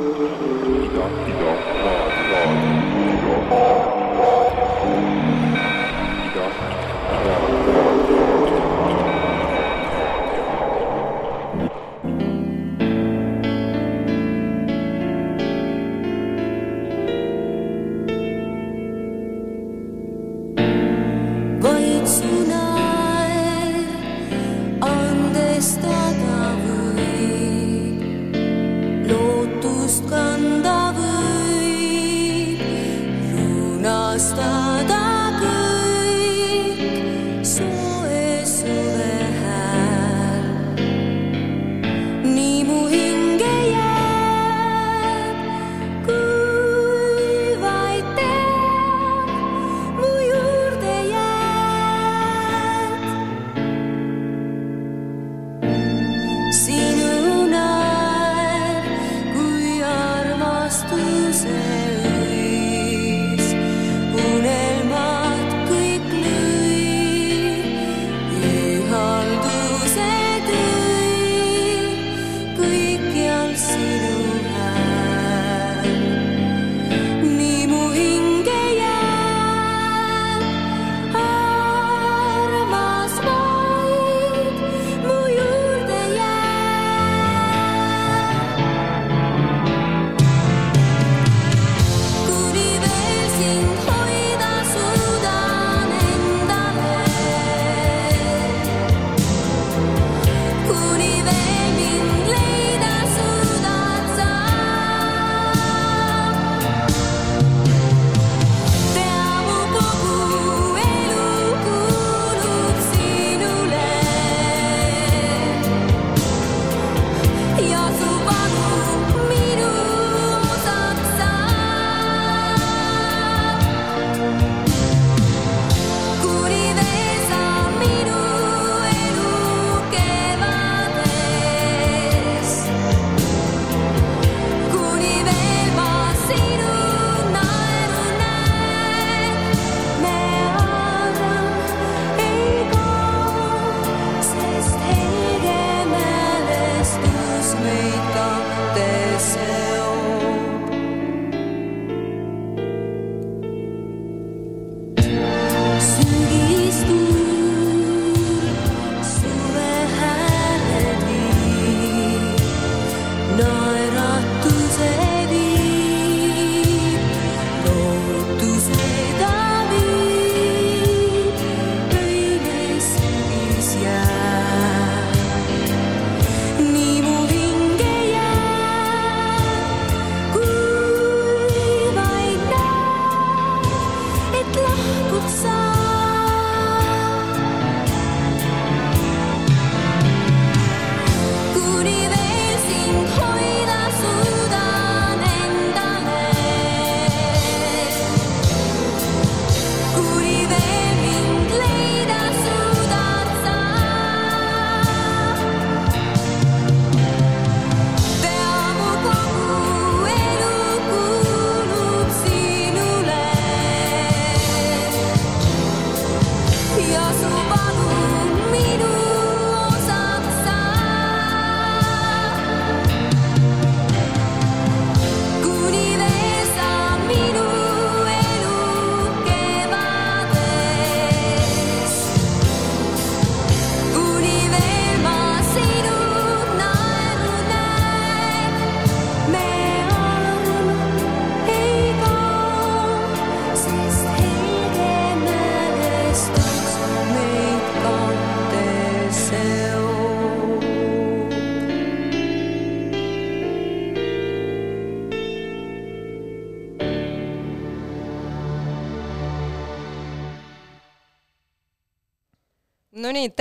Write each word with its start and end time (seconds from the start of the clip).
Nonii, 0.00 1.49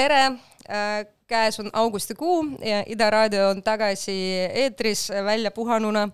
tere! 0.09 0.39
Äh, 0.69 1.05
käes 1.27 1.59
on 1.59 1.69
augustikuu 1.73 2.45
ja 2.65 2.83
Ida 2.85 3.09
Raadio 3.09 3.49
on 3.49 3.63
tagasi 3.63 4.13
eetris 4.53 5.09
välja 5.25 5.51
puhanuna 5.51 6.09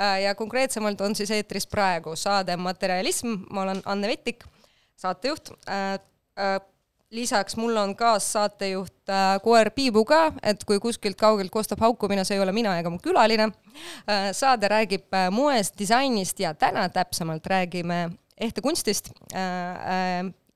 äh, 0.00 0.20
ja 0.22 0.34
konkreetsemalt 0.34 1.00
on 1.00 1.14
siis 1.14 1.30
eetris 1.30 1.66
praegu 1.66 2.16
saade 2.16 2.56
Materialism, 2.56 3.34
ma 3.50 3.62
olen 3.62 3.82
Anne 3.84 4.08
Vettik, 4.08 4.44
saatejuht. 4.96 5.50
Äh, 5.70 6.60
lisaks 7.10 7.56
mul 7.56 7.76
on 7.76 7.96
kaassaatejuht 7.96 9.10
koer 9.42 9.70
Piibu 9.70 10.04
ka, 10.04 10.32
et 10.42 10.64
kui 10.66 10.80
kuskilt 10.82 11.16
kaugelt 11.16 11.50
kostab 11.54 11.80
haukumine, 11.80 12.24
see 12.26 12.34
ei 12.34 12.42
ole 12.42 12.52
mina 12.52 12.74
ega 12.78 12.90
mu 12.90 12.98
külaline. 12.98 13.46
saade 14.32 14.68
räägib 14.68 15.14
moest, 15.30 15.78
disainist 15.78 16.40
ja 16.42 16.54
täna 16.54 16.88
täpsemalt 16.88 17.46
räägime 17.46 18.10
ehtekunstist 18.36 19.14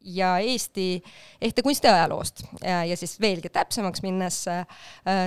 ja 0.00 0.38
Eesti 0.38 1.02
ehtekunsti 1.41 1.88
ajaloost. 1.88 2.43
ja 2.88 2.97
siis 2.97 3.20
veelgi 3.20 3.49
täpsemaks 3.49 4.02
minnes 4.02 4.49
äh, 4.49 4.67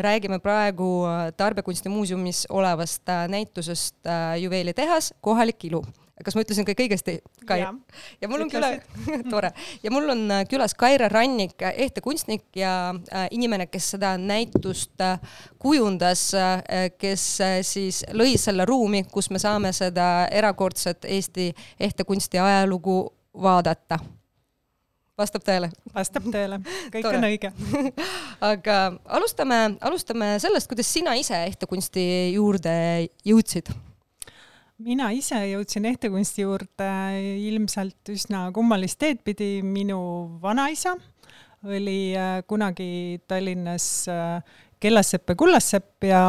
räägime 0.02 0.40
praegu 0.40 1.06
Tarbekunstimuuseumis 1.38 2.46
olevast 2.50 3.04
näitusest 3.28 3.96
Juveelitehas, 4.40 5.14
kohalik 5.22 5.66
ilu. 5.66 5.84
Kas 6.22 6.36
ma 6.38 6.44
ütlesin 6.44 6.66
kõik 6.68 6.82
õigesti, 6.86 7.16
Kai? 7.50 7.64
ja 8.22 8.28
mul 8.30 8.46
on 8.46 8.52
küla, 8.52 8.70
tore, 9.34 9.50
ja 9.82 9.92
mul 9.92 10.12
on 10.14 10.22
äh, 10.32 10.44
külas 10.46 10.76
Kaire 10.78 11.10
Rannik, 11.10 11.56
äh, 11.66 11.74
ehtekunstnik 11.88 12.46
ja 12.56 12.94
äh, 12.94 13.26
inimene, 13.34 13.66
kes 13.72 13.90
seda 13.96 14.14
näitust 14.22 15.02
äh, 15.02 15.18
kujundas 15.58 16.30
äh,, 16.38 16.62
kes 17.02 17.26
äh, 17.42 17.58
siis 17.66 18.04
lõi 18.14 18.38
selle 18.38 18.68
ruumi, 18.70 19.04
kus 19.10 19.32
me 19.34 19.42
saame 19.42 19.74
seda 19.74 20.28
erakordset 20.30 21.10
Eesti 21.10 21.50
ehtekunsti 21.82 22.40
ajalugu 22.40 23.08
vaadata 23.34 23.98
vastab 25.20 25.46
tõele? 25.46 25.70
vastab 25.94 26.28
tõele, 26.34 26.60
kõik 26.94 27.08
on 27.10 27.28
õige. 27.30 27.54
Aga 28.52 28.78
alustame, 29.06 29.62
alustame 29.82 30.36
sellest, 30.44 30.70
kuidas 30.72 30.90
sina 30.90 31.16
ise 31.20 31.38
ehtekunsti 31.50 32.06
juurde 32.36 32.76
jõudsid? 33.28 33.72
Mina 34.84 35.12
ise 35.16 35.38
jõudsin 35.48 35.86
ehtekunsti 35.88 36.44
juurde 36.44 36.90
ilmselt 37.46 38.10
üsna 38.12 38.48
kummalist 38.56 38.98
teed 39.00 39.22
pidi, 39.24 39.62
minu 39.64 40.00
vanaisa 40.44 40.98
oli 41.64 42.16
äh, 42.18 42.42
kunagi 42.48 43.22
Tallinnas 43.28 44.08
äh, 44.12 44.42
Kellassepp 44.84 45.32
ja 45.32 45.36
Kullassepp 45.40 46.08
ja 46.08 46.22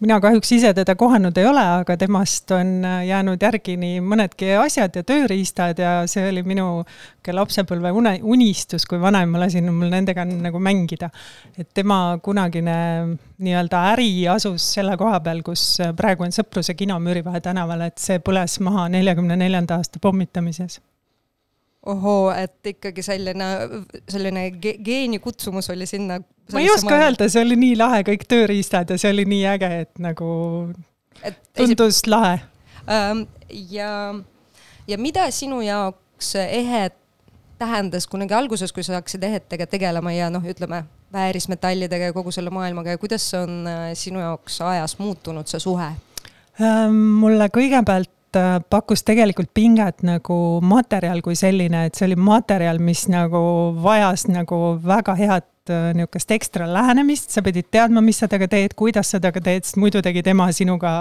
mina 0.00 0.18
kahjuks 0.22 0.52
ise 0.56 0.72
teda 0.76 0.94
kohanud 0.98 1.36
ei 1.40 1.46
ole, 1.48 1.62
aga 1.80 1.96
temast 2.00 2.50
on 2.56 2.84
äh, 2.86 3.00
jäänud 3.08 3.42
järgi 3.42 3.76
nii 3.80 4.00
mõnedki 4.04 4.52
asjad 4.60 4.96
ja 4.96 5.04
tööriistad 5.06 5.80
ja 5.82 5.94
see 6.10 6.28
oli 6.30 6.44
minu 6.46 6.84
lapsepõlve 7.30 7.92
une, 7.94 8.14
unistus, 8.22 8.86
kui 8.88 9.00
vanaema 9.00 9.42
lasi 9.44 9.62
mul 9.66 9.90
nendega 9.92 10.24
nagu 10.28 10.58
mängida. 10.62 11.10
et 11.58 11.68
tema 11.74 12.18
kunagine 12.22 12.76
nii-öelda 13.38 13.82
äri 13.92 14.28
asus 14.28 14.72
selle 14.74 14.96
koha 14.96 15.20
peal, 15.20 15.42
kus 15.46 15.78
praegu 15.96 16.26
on 16.26 16.34
Sõpruse 16.34 16.74
kino 16.74 16.98
Müürivahe 17.02 17.40
tänaval, 17.44 17.88
et 17.88 17.98
see 17.98 18.18
põles 18.18 18.60
maha 18.64 18.88
neljakümne 18.88 19.36
neljanda 19.36 19.80
aasta 19.80 20.00
pommitamises 20.02 20.80
ohoo, 21.86 22.30
et 22.36 22.72
ikkagi 22.74 23.02
selline, 23.02 23.48
selline 24.08 24.50
ge 24.60 24.74
geenikutsumus 24.84 25.70
oli 25.72 25.86
sinna. 25.86 26.20
ma 26.52 26.60
ei 26.60 26.70
oska 26.70 26.90
maailma. 26.90 27.06
öelda, 27.06 27.28
see 27.28 27.42
oli 27.42 27.56
nii 27.56 27.76
lahe, 27.80 28.02
kõik 28.10 28.26
tööriistad 28.28 28.90
ja 28.90 28.98
see 29.00 29.12
oli 29.14 29.24
nii 29.30 29.46
äge, 29.54 29.70
et 29.86 30.02
nagu 30.02 30.30
et 31.24 31.38
tundus 31.56 32.02
esi... 32.02 32.10
lahe 32.12 32.38
ähm,. 32.84 33.24
ja, 33.70 34.14
ja 34.88 34.98
mida 34.98 35.30
sinu 35.32 35.62
jaoks 35.64 36.34
ehe 36.42 36.90
tähendas 37.60 38.06
kunagi 38.08 38.34
alguses, 38.36 38.72
kui 38.72 38.84
sa 38.84 38.98
hakkasid 38.98 39.24
ehetega 39.24 39.66
tegelema 39.68 40.12
ja 40.12 40.30
noh, 40.32 40.44
ütleme 40.44 40.84
väärismetallidega 41.12 42.10
ja 42.10 42.16
kogu 42.16 42.32
selle 42.32 42.52
maailmaga 42.54 42.94
ja 42.94 43.00
kuidas 43.00 43.24
on 43.34 43.64
äh, 43.68 43.90
sinu 43.98 44.20
jaoks 44.20 44.60
ajas 44.60 44.98
muutunud 45.00 45.48
see 45.48 45.60
suhe 45.64 45.92
ähm,? 46.60 47.04
mulle 47.24 47.48
kõigepealt 47.56 48.12
pakkus 48.70 49.02
tegelikult 49.06 49.50
pinget 49.54 50.04
nagu 50.06 50.34
materjal 50.62 51.22
kui 51.24 51.36
selline, 51.38 51.86
et 51.88 51.96
see 51.98 52.06
oli 52.08 52.18
materjal, 52.20 52.80
mis 52.82 53.06
nagu 53.10 53.40
vajas 53.82 54.26
nagu 54.30 54.58
väga 54.84 55.16
head 55.18 55.72
äh, 55.72 55.90
niisugust 55.98 56.34
ekstra 56.36 56.68
lähenemist, 56.70 57.30
sa 57.34 57.42
pidid 57.46 57.70
teadma, 57.72 58.02
mis 58.04 58.20
sa 58.22 58.28
temaga 58.30 58.50
teed, 58.52 58.76
kuidas 58.78 59.12
sa 59.12 59.20
temaga 59.22 59.42
teed, 59.48 59.66
sest 59.66 59.80
muidu 59.82 60.02
tegi 60.04 60.22
tema 60.26 60.50
sinuga 60.54 60.92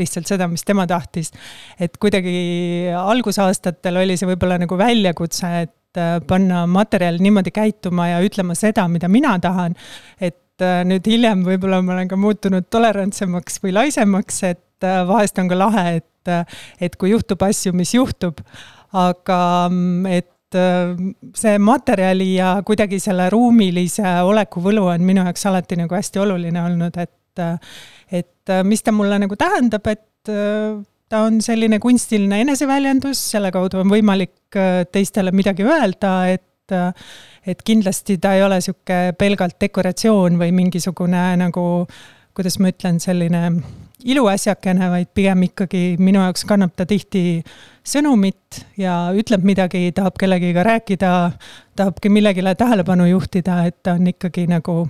lihtsalt 0.00 0.30
seda, 0.30 0.48
mis 0.50 0.64
tema 0.66 0.86
tahtis. 0.90 1.32
et 1.80 1.96
kuidagi 1.98 2.90
algusaastatel 2.96 4.02
oli 4.04 4.18
see 4.20 4.30
võib-olla 4.30 4.60
nagu 4.62 4.78
väljakutse, 4.78 5.52
et 5.64 6.00
äh, 6.00 6.18
panna 6.26 6.66
materjal 6.70 7.18
niimoodi 7.22 7.54
käituma 7.54 8.12
ja 8.12 8.22
ütlema 8.24 8.54
seda, 8.58 8.86
mida 8.88 9.08
mina 9.08 9.38
tahan, 9.42 9.74
et 10.20 10.38
nüüd 10.60 11.06
hiljem 11.08 11.40
võib-olla 11.40 11.78
ma 11.80 11.94
olen 11.94 12.08
ka 12.10 12.18
muutunud 12.20 12.66
tolerantsemaks 12.68 13.62
või 13.64 13.72
laisemaks, 13.72 14.42
et 14.44 14.84
vahest 15.08 15.38
on 15.40 15.48
ka 15.48 15.56
lahe, 15.56 15.84
et 16.00 16.09
et, 16.28 16.58
et 16.80 16.96
kui 17.00 17.12
juhtub 17.14 17.42
asju, 17.46 17.72
mis 17.76 17.94
juhtub, 17.94 18.40
aga 18.96 19.40
et 20.10 20.28
see 21.38 21.58
materjali 21.62 22.32
ja 22.34 22.56
kuidagi 22.66 22.98
selle 22.98 23.28
ruumilise 23.30 24.16
oleku 24.26 24.62
võlu 24.64 24.88
on 24.90 25.04
minu 25.06 25.22
jaoks 25.22 25.46
alati 25.46 25.78
nagu 25.78 25.94
hästi 25.94 26.22
oluline 26.24 26.62
olnud, 26.64 26.96
et, 26.98 27.44
et 28.10 28.54
mis 28.66 28.82
ta 28.82 28.94
mulle 28.94 29.20
nagu 29.22 29.38
tähendab, 29.38 29.86
et 29.86 30.32
ta 31.10 31.22
on 31.26 31.38
selline 31.42 31.78
kunstiline 31.82 32.42
eneseväljendus, 32.42 33.22
selle 33.36 33.52
kaudu 33.54 33.84
on 33.84 33.94
võimalik 33.94 34.58
teistele 34.92 35.34
midagi 35.34 35.66
öelda, 35.66 36.14
et 36.34 36.46
et 36.70 37.62
kindlasti 37.66 38.14
ta 38.22 38.36
ei 38.36 38.44
ole 38.46 38.60
niisugune 38.60 39.14
pelgalt 39.18 39.56
dekoratsioon 39.58 40.36
või 40.38 40.52
mingisugune 40.54 41.22
nagu 41.40 41.64
kuidas 42.36 42.58
ma 42.62 42.70
ütlen, 42.70 43.00
selline 43.02 43.40
iluäsjakene, 44.04 44.90
vaid 44.90 45.10
pigem 45.14 45.42
ikkagi 45.48 45.82
minu 45.98 46.22
jaoks 46.22 46.44
kannab 46.48 46.72
ta 46.76 46.86
tihti 46.88 47.42
sõnumit 47.86 48.62
ja 48.80 49.10
ütleb 49.16 49.44
midagi, 49.46 49.90
tahab 49.96 50.18
kellegiga 50.20 50.64
rääkida, 50.66 51.12
tahabki 51.76 52.12
millegile 52.12 52.54
tähelepanu 52.54 53.08
juhtida, 53.10 53.64
et 53.68 53.82
ta 53.82 53.96
on 53.98 54.08
ikkagi 54.12 54.46
nagu 54.50 54.84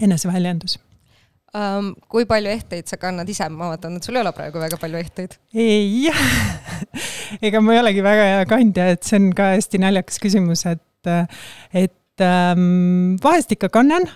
eneseväljendus 0.00 0.78
um,. 1.56 1.92
kui 2.08 2.26
palju 2.28 2.50
ehteid 2.52 2.88
sa 2.90 2.98
kannad 3.00 3.28
ise, 3.28 3.48
ma 3.52 3.72
vaatan, 3.72 3.98
et 3.98 4.06
sul 4.06 4.18
ei 4.18 4.22
ole 4.24 4.32
praegu 4.36 4.60
väga 4.62 4.78
palju 4.80 5.00
ehteid. 5.00 5.38
ei 5.54 6.10
ega 7.48 7.62
ma 7.64 7.76
ei 7.76 7.82
olegi 7.82 8.04
väga 8.04 8.28
hea 8.32 8.44
kandja, 8.50 8.90
et 8.94 9.06
see 9.06 9.20
on 9.20 9.30
ka 9.36 9.52
hästi 9.54 9.82
naljakas 9.82 10.20
küsimus, 10.22 10.66
et, 10.70 11.12
et 11.72 11.97
um, 12.24 13.16
vahest 13.22 13.52
ikka 13.56 13.70
kannan 13.72 14.08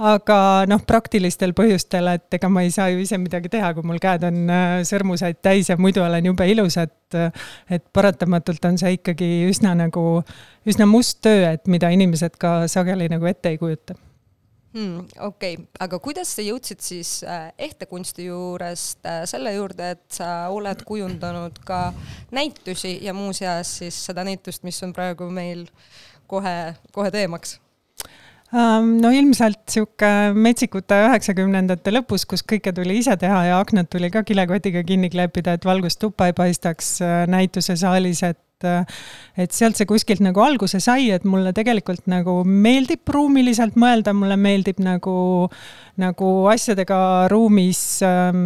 aga 0.00 0.38
noh, 0.70 0.80
praktilistel 0.88 1.52
põhjustel, 1.56 2.08
et 2.14 2.38
ega 2.38 2.48
ma 2.52 2.64
ei 2.64 2.72
saa 2.72 2.88
ju 2.92 3.00
ise 3.02 3.18
midagi 3.20 3.50
teha, 3.52 3.72
kui 3.76 3.84
mul 3.86 4.00
käed 4.02 4.24
on 4.28 4.42
äh, 4.48 4.76
sõrmusaid 4.88 5.40
täis 5.44 5.68
ja 5.68 5.76
muidu 5.80 6.04
olen 6.04 6.30
jube 6.32 6.48
ilus, 6.50 6.78
et 6.80 6.96
et 7.10 7.82
paratamatult 7.90 8.64
on 8.68 8.76
see 8.78 8.92
ikkagi 8.94 9.26
üsna 9.48 9.72
nagu, 9.74 10.20
üsna 10.62 10.86
must 10.86 11.18
töö, 11.26 11.48
et 11.56 11.66
mida 11.66 11.90
inimesed 11.90 12.36
ka 12.38 12.68
sageli 12.70 13.08
nagu 13.10 13.26
ette 13.26 13.50
ei 13.50 13.58
kujuta 13.58 13.96
hmm,. 14.72 15.08
okei 15.18 15.56
okay., 15.56 15.66
aga 15.82 15.98
kuidas 16.02 16.34
sa 16.36 16.44
jõudsid 16.44 16.84
siis 16.84 17.12
äh, 17.26 17.50
ehtekunsti 17.58 18.28
juurest 18.28 19.06
äh, 19.06 19.24
selle 19.30 19.54
juurde, 19.56 19.90
et 19.96 20.20
sa 20.20 20.48
oled 20.54 20.84
kujundanud 20.86 21.58
ka 21.66 21.90
näitusi 22.36 22.98
ja 23.04 23.14
muuseas 23.16 23.78
siis 23.82 23.98
seda 24.06 24.24
näitust, 24.26 24.62
mis 24.62 24.78
on 24.86 24.94
praegu 24.96 25.26
meil 25.34 25.66
kohe, 26.30 26.54
kohe 26.94 27.10
teemaks? 27.14 27.58
No 28.50 29.12
ilmselt 29.14 29.60
sihuke 29.70 30.08
metsikute 30.34 30.96
üheksakümnendate 31.04 31.92
lõpus, 31.94 32.24
kus 32.26 32.42
kõike 32.42 32.72
tuli 32.74 32.96
ise 32.98 33.14
teha 33.20 33.44
ja 33.46 33.60
aknad 33.62 33.86
tuli 33.92 34.10
ka 34.10 34.24
kilekotiga 34.26 34.82
kinni 34.86 35.10
kleepida, 35.12 35.54
et 35.54 35.66
valgust 35.68 36.00
tuppa 36.02 36.26
ei 36.26 36.34
paistaks 36.34 36.96
äh, 37.06 37.20
näitusesaalis, 37.30 38.24
et 38.26 38.40
et, 38.64 38.96
et 39.44 39.54
sealt 39.54 39.78
see 39.78 39.88
kuskilt 39.88 40.22
nagu 40.24 40.42
alguse 40.44 40.80
sai, 40.82 41.10
et 41.14 41.24
mulle 41.28 41.52
tegelikult 41.56 42.06
nagu 42.10 42.40
meeldib 42.44 43.08
ruumiliselt 43.10 43.78
mõelda, 43.80 44.14
mulle 44.16 44.36
meeldib 44.40 44.80
nagu, 44.84 45.48
nagu 46.00 46.30
asjadega 46.52 47.00
ruumis 47.32 47.82
ähm, 48.06 48.40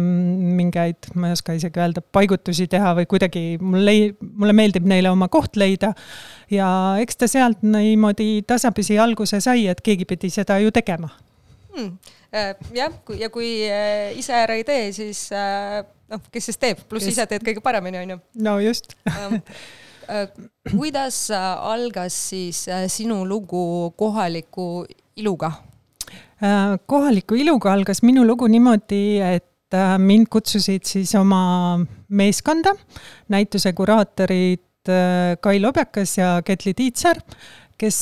mingeid, 0.57 1.11
ma 1.15 1.29
ei 1.31 1.37
oska 1.37 1.55
isegi 1.57 1.81
öelda, 1.81 2.03
paigutusi 2.15 2.67
teha 2.71 2.95
või 2.99 3.09
kuidagi 3.11 3.45
mulle, 3.61 4.15
mulle 4.21 4.55
meeldib 4.57 4.87
neile 4.89 5.11
oma 5.13 5.29
koht 5.31 5.59
leida. 5.59 5.93
ja 6.51 6.67
eks 7.01 7.17
ta 7.21 7.29
sealt 7.31 7.63
niimoodi 7.65 8.43
tasapisi 8.47 8.99
alguse 8.99 9.41
sai, 9.41 9.67
et 9.67 9.81
keegi 9.81 10.05
pidi 10.05 10.29
seda 10.33 10.59
ju 10.63 10.71
tegema. 10.71 11.09
Hmm. 11.75 11.97
Jah, 12.75 12.91
kui 13.07 13.19
ja 13.19 13.29
kui 13.31 13.49
äh, 13.67 14.11
ise 14.19 14.35
ära 14.35 14.55
ei 14.59 14.63
tee, 14.67 14.89
siis 14.95 15.27
äh, 15.35 15.81
noh, 16.11 16.21
kes 16.31 16.51
siis 16.51 16.59
teeb, 16.59 16.83
pluss 16.89 17.07
ise 17.07 17.25
teed 17.29 17.43
kõige 17.45 17.63
paremini, 17.63 18.01
on 18.03 18.15
ju. 18.15 18.21
no 18.47 18.57
just. 18.63 18.95
Äh, 19.07 19.39
kuidas 20.71 21.31
äh, 21.31 21.57
algas 21.71 22.15
siis 22.29 22.67
äh, 22.67 22.87
sinu 22.87 23.25
lugu 23.25 23.91
kohaliku 23.97 24.85
iluga? 25.15 25.51
kohaliku 26.85 27.35
iluga 27.39 27.71
algas 27.73 28.01
minu 28.03 28.25
lugu 28.27 28.47
niimoodi, 28.51 29.21
et 29.23 29.77
mind 29.97 30.27
kutsusid 30.29 30.83
siis 30.85 31.13
oma 31.15 31.79
meeskonda, 32.09 32.75
näituse 33.31 33.71
kuraatorid 33.73 34.61
Kai 35.41 35.61
Lobjakas 35.63 36.17
ja 36.19 36.27
Ketli 36.45 36.75
Tiitser, 36.77 37.17
kes 37.79 37.97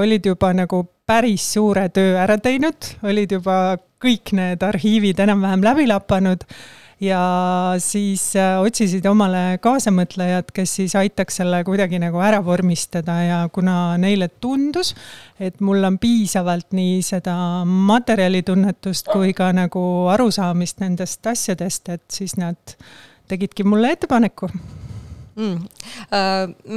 olid 0.00 0.26
juba 0.26 0.50
nagu 0.56 0.80
päris 1.06 1.44
suure 1.54 1.86
töö 1.94 2.16
ära 2.18 2.38
teinud, 2.42 2.88
olid 3.06 3.36
juba 3.36 3.76
kõik 4.02 4.32
need 4.34 4.64
arhiivid 4.64 5.20
enam-vähem 5.24 5.62
läbi 5.68 5.86
lapanud 5.92 6.48
ja 7.04 7.74
siis 7.82 8.22
äh, 8.36 8.56
otsisid 8.62 9.06
omale 9.06 9.58
kaasamõtlejad, 9.62 10.50
kes 10.54 10.76
siis 10.80 10.94
aitaks 10.98 11.40
selle 11.40 11.62
kuidagi 11.66 12.00
nagu 12.02 12.20
ära 12.24 12.40
vormistada 12.44 13.16
ja 13.24 13.40
kuna 13.52 13.96
neile 14.00 14.28
tundus, 14.42 14.94
et 15.40 15.60
mul 15.64 15.84
on 15.84 15.98
piisavalt 16.02 16.74
nii 16.76 17.02
seda 17.04 17.36
materjalitunnetust 17.64 19.12
kui 19.12 19.34
ka 19.36 19.50
nagu 19.56 19.84
arusaamist 20.14 20.82
nendest 20.84 21.26
asjadest, 21.32 21.92
et 21.94 22.04
siis 22.12 22.36
nad 22.40 22.76
tegidki 23.28 23.64
mulle 23.64 23.94
ettepaneku. 23.96 24.50
Mm.. 25.34 25.64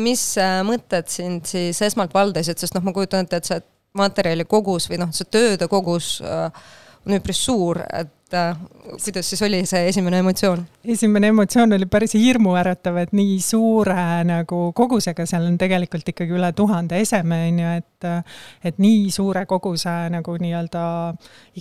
mis 0.01 0.22
mõtted 0.65 1.12
sind 1.13 1.46
siis 1.46 1.77
esmalt 1.86 2.15
valdasid, 2.15 2.57
sest 2.57 2.74
noh, 2.74 2.81
ma 2.88 2.93
kujutan 2.96 3.27
ette, 3.27 3.38
et 3.38 3.50
see 3.51 3.60
materjali 3.98 4.48
kogus 4.50 4.88
või 4.89 4.98
noh, 5.03 5.12
see 5.13 5.29
tööde 5.29 5.67
kogus 5.69 6.15
on 7.07 7.15
üpris 7.15 7.39
suur, 7.48 7.79
et 7.86 8.10
äh, 8.10 8.16
kuidas 9.03 9.29
siis 9.29 9.41
oli 9.46 9.62
see 9.65 9.88
esimene 9.89 10.19
emotsioon? 10.24 10.65
esimene 10.86 11.31
emotsioon 11.34 11.74
oli 11.74 11.86
päris 11.86 12.13
hirmuäratav, 12.17 12.98
et 13.01 13.13
nii 13.15 13.38
suure 13.43 14.24
nagu 14.27 14.72
kogusega, 14.75 15.25
seal 15.29 15.48
on 15.48 15.57
tegelikult 15.57 16.10
ikkagi 16.13 16.36
üle 16.38 16.51
tuhande 16.57 17.00
eseme, 17.01 17.39
on 17.51 17.62
ju, 17.63 17.75
et 17.77 18.10
et 18.72 18.81
nii 18.84 19.07
suure 19.12 19.46
koguse 19.50 19.96
nagu 20.13 20.36
nii-öelda 20.41 20.84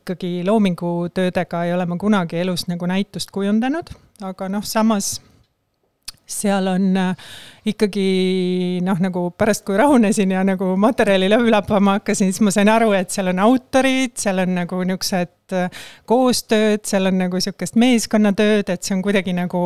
ikkagi 0.00 0.42
loomingutöödega 0.46 1.64
ei 1.64 1.72
ole 1.74 1.86
ma 1.86 1.96
kunagi 2.00 2.42
elus 2.42 2.66
nagu 2.70 2.86
näitust 2.90 3.30
kujundanud, 3.34 3.94
aga 4.26 4.50
noh, 4.52 4.66
samas 4.66 5.16
seal 6.26 6.66
on 6.66 6.96
äh, 6.96 7.28
ikkagi 7.70 8.80
noh, 8.84 8.98
nagu 9.02 9.28
pärast, 9.38 9.64
kui 9.66 9.78
rahunesin 9.78 10.34
ja 10.34 10.42
nagu 10.46 10.72
materjali 10.80 11.30
läbi 11.30 11.54
lappama 11.54 11.98
hakkasin, 11.98 12.32
siis 12.32 12.42
ma 12.44 12.52
sain 12.54 12.70
aru, 12.70 12.92
et 12.98 13.14
seal 13.14 13.30
on 13.32 13.42
autorid, 13.46 14.16
seal 14.18 14.42
on 14.42 14.54
nagu 14.58 14.82
niisugused 14.82 15.56
äh, 15.56 15.88
koostööd, 16.10 16.84
seal 16.88 17.10
on 17.10 17.20
nagu 17.22 17.38
niisugust 17.38 17.78
meeskonnatööd, 17.80 18.74
et 18.74 18.82
see 18.82 18.96
on 18.98 19.02
kuidagi 19.06 19.34
nagu, 19.36 19.64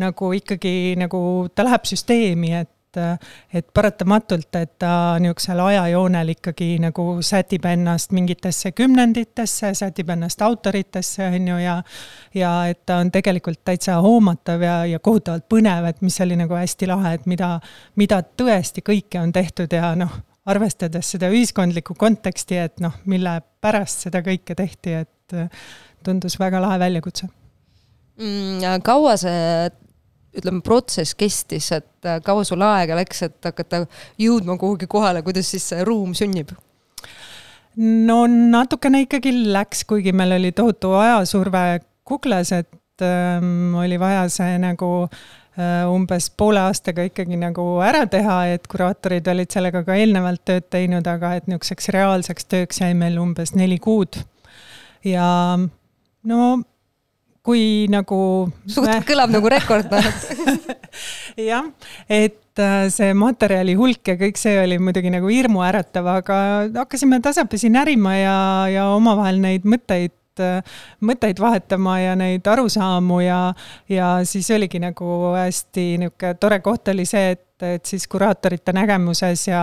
nagu 0.00 0.34
ikkagi 0.40 0.96
nagu 1.00 1.22
ta 1.54 1.68
läheb 1.68 1.88
süsteemi, 1.88 2.54
et 2.64 2.72
et, 2.96 3.28
et 3.54 3.66
paratamatult, 3.74 4.48
et 4.56 4.72
ta 4.78 5.16
niisugusel 5.20 5.60
ajajoonel 5.64 6.32
ikkagi 6.34 6.70
nagu 6.82 7.04
sätib 7.22 7.66
ennast 7.70 8.14
mingitesse 8.16 8.72
kümnenditesse, 8.72 9.72
sätib 9.74 10.10
ennast 10.10 10.42
autoritesse, 10.42 11.26
on 11.26 11.48
ju, 11.48 11.58
ja 11.64 11.76
ja 12.34 12.50
et 12.70 12.84
ta 12.86 13.00
on 13.02 13.10
tegelikult 13.10 13.62
täitsa 13.64 14.00
hoomatav 14.02 14.62
ja, 14.62 14.76
ja 14.86 14.98
kohutavalt 14.98 15.48
põnev, 15.50 15.88
et 15.90 16.02
mis 16.02 16.20
oli 16.20 16.38
nagu 16.38 16.54
hästi 16.54 16.88
lahe, 16.90 17.14
et 17.18 17.26
mida, 17.30 17.56
mida 17.96 18.22
tõesti 18.22 18.84
kõike 18.86 19.20
on 19.20 19.32
tehtud 19.32 19.72
ja 19.72 19.94
noh, 19.98 20.20
arvestades 20.50 21.10
seda 21.14 21.30
ühiskondlikku 21.30 21.94
konteksti, 21.98 22.58
et 22.58 22.80
noh, 22.80 22.96
mille 23.10 23.40
pärast 23.60 24.06
seda 24.06 24.22
kõike 24.26 24.56
tehti, 24.58 24.96
et 25.02 25.36
tundus 26.04 26.38
väga 26.40 26.62
lahe 26.62 26.78
väljakutse 26.80 27.28
mm,. 28.20 28.82
kaua 28.86 29.16
see 29.20 29.70
ütleme, 30.36 30.62
protsess 30.64 31.16
kestis, 31.18 31.70
et 31.74 32.08
äh, 32.08 32.20
kaua 32.24 32.44
sul 32.46 32.62
aega 32.64 32.98
läks, 32.98 33.24
et 33.26 33.50
hakata 33.50 33.84
jõudma 34.20 34.58
kuhugi 34.60 34.88
kohale, 34.90 35.24
kuidas 35.26 35.50
siis 35.50 35.66
see 35.72 35.86
ruum 35.86 36.14
sünnib? 36.18 36.54
no 37.80 38.24
natukene 38.26 39.04
ikkagi 39.06 39.32
läks, 39.54 39.84
kuigi 39.88 40.12
meil 40.16 40.34
oli 40.36 40.52
tohutu 40.52 40.92
ajasurve 40.98 41.80
kuklas, 42.04 42.52
et 42.52 43.04
ähm, 43.04 43.76
oli 43.78 43.98
vaja 44.00 44.24
see 44.32 44.56
nagu 44.62 44.90
äh, 45.06 45.86
umbes 45.90 46.30
poole 46.34 46.62
aastaga 46.66 47.06
ikkagi 47.06 47.38
nagu 47.40 47.66
ära 47.84 48.04
teha, 48.10 48.40
et 48.56 48.66
kuraatorid 48.70 49.28
olid 49.30 49.54
sellega 49.54 49.84
ka 49.86 49.98
eelnevalt 49.98 50.42
tööd 50.50 50.66
teinud, 50.72 51.06
aga 51.10 51.36
et 51.38 51.50
niisuguseks 51.50 51.92
reaalseks 51.94 52.50
tööks 52.50 52.82
jäi 52.82 52.92
meil 52.98 53.18
umbes 53.22 53.54
neli 53.58 53.78
kuud. 53.82 54.18
ja 55.06 55.28
no 56.22 56.40
kui 57.50 57.88
nagu. 57.90 58.20
suht 58.70 58.92
kõlab 59.08 59.32
nagu 59.34 59.50
rekord, 59.50 59.90
noh. 59.90 60.06
jah, 61.50 61.66
et 62.06 62.62
äh, 62.62 62.86
see 62.92 63.10
materjali 63.16 63.74
hulk 63.78 64.12
ja 64.12 64.16
kõik 64.20 64.38
see 64.40 64.56
oli 64.62 64.78
muidugi 64.82 65.12
nagu 65.12 65.30
hirmuäratav, 65.32 66.08
aga 66.20 66.38
hakkasime 66.82 67.20
tasapisi 67.24 67.72
närima 67.72 68.16
ja, 68.18 68.38
ja 68.70 68.88
omavahel 68.94 69.42
neid 69.42 69.68
mõtteid 69.68 70.14
mõtteid 71.04 71.36
vahetama 71.42 71.98
ja 72.00 72.14
neid 72.16 72.46
arusaamu 72.48 73.18
ja, 73.20 73.40
ja 73.92 74.06
siis 74.24 74.46
oligi 74.54 74.80
nagu 74.80 75.34
hästi 75.34 75.84
niisugune 76.00 76.38
tore 76.40 76.60
koht 76.64 76.88
oli 76.94 77.04
see, 77.04 77.34
et 77.34 77.42
et 77.66 77.86
siis 77.86 78.06
kuraatorite 78.10 78.72
nägemuses 78.76 79.46
ja, 79.48 79.62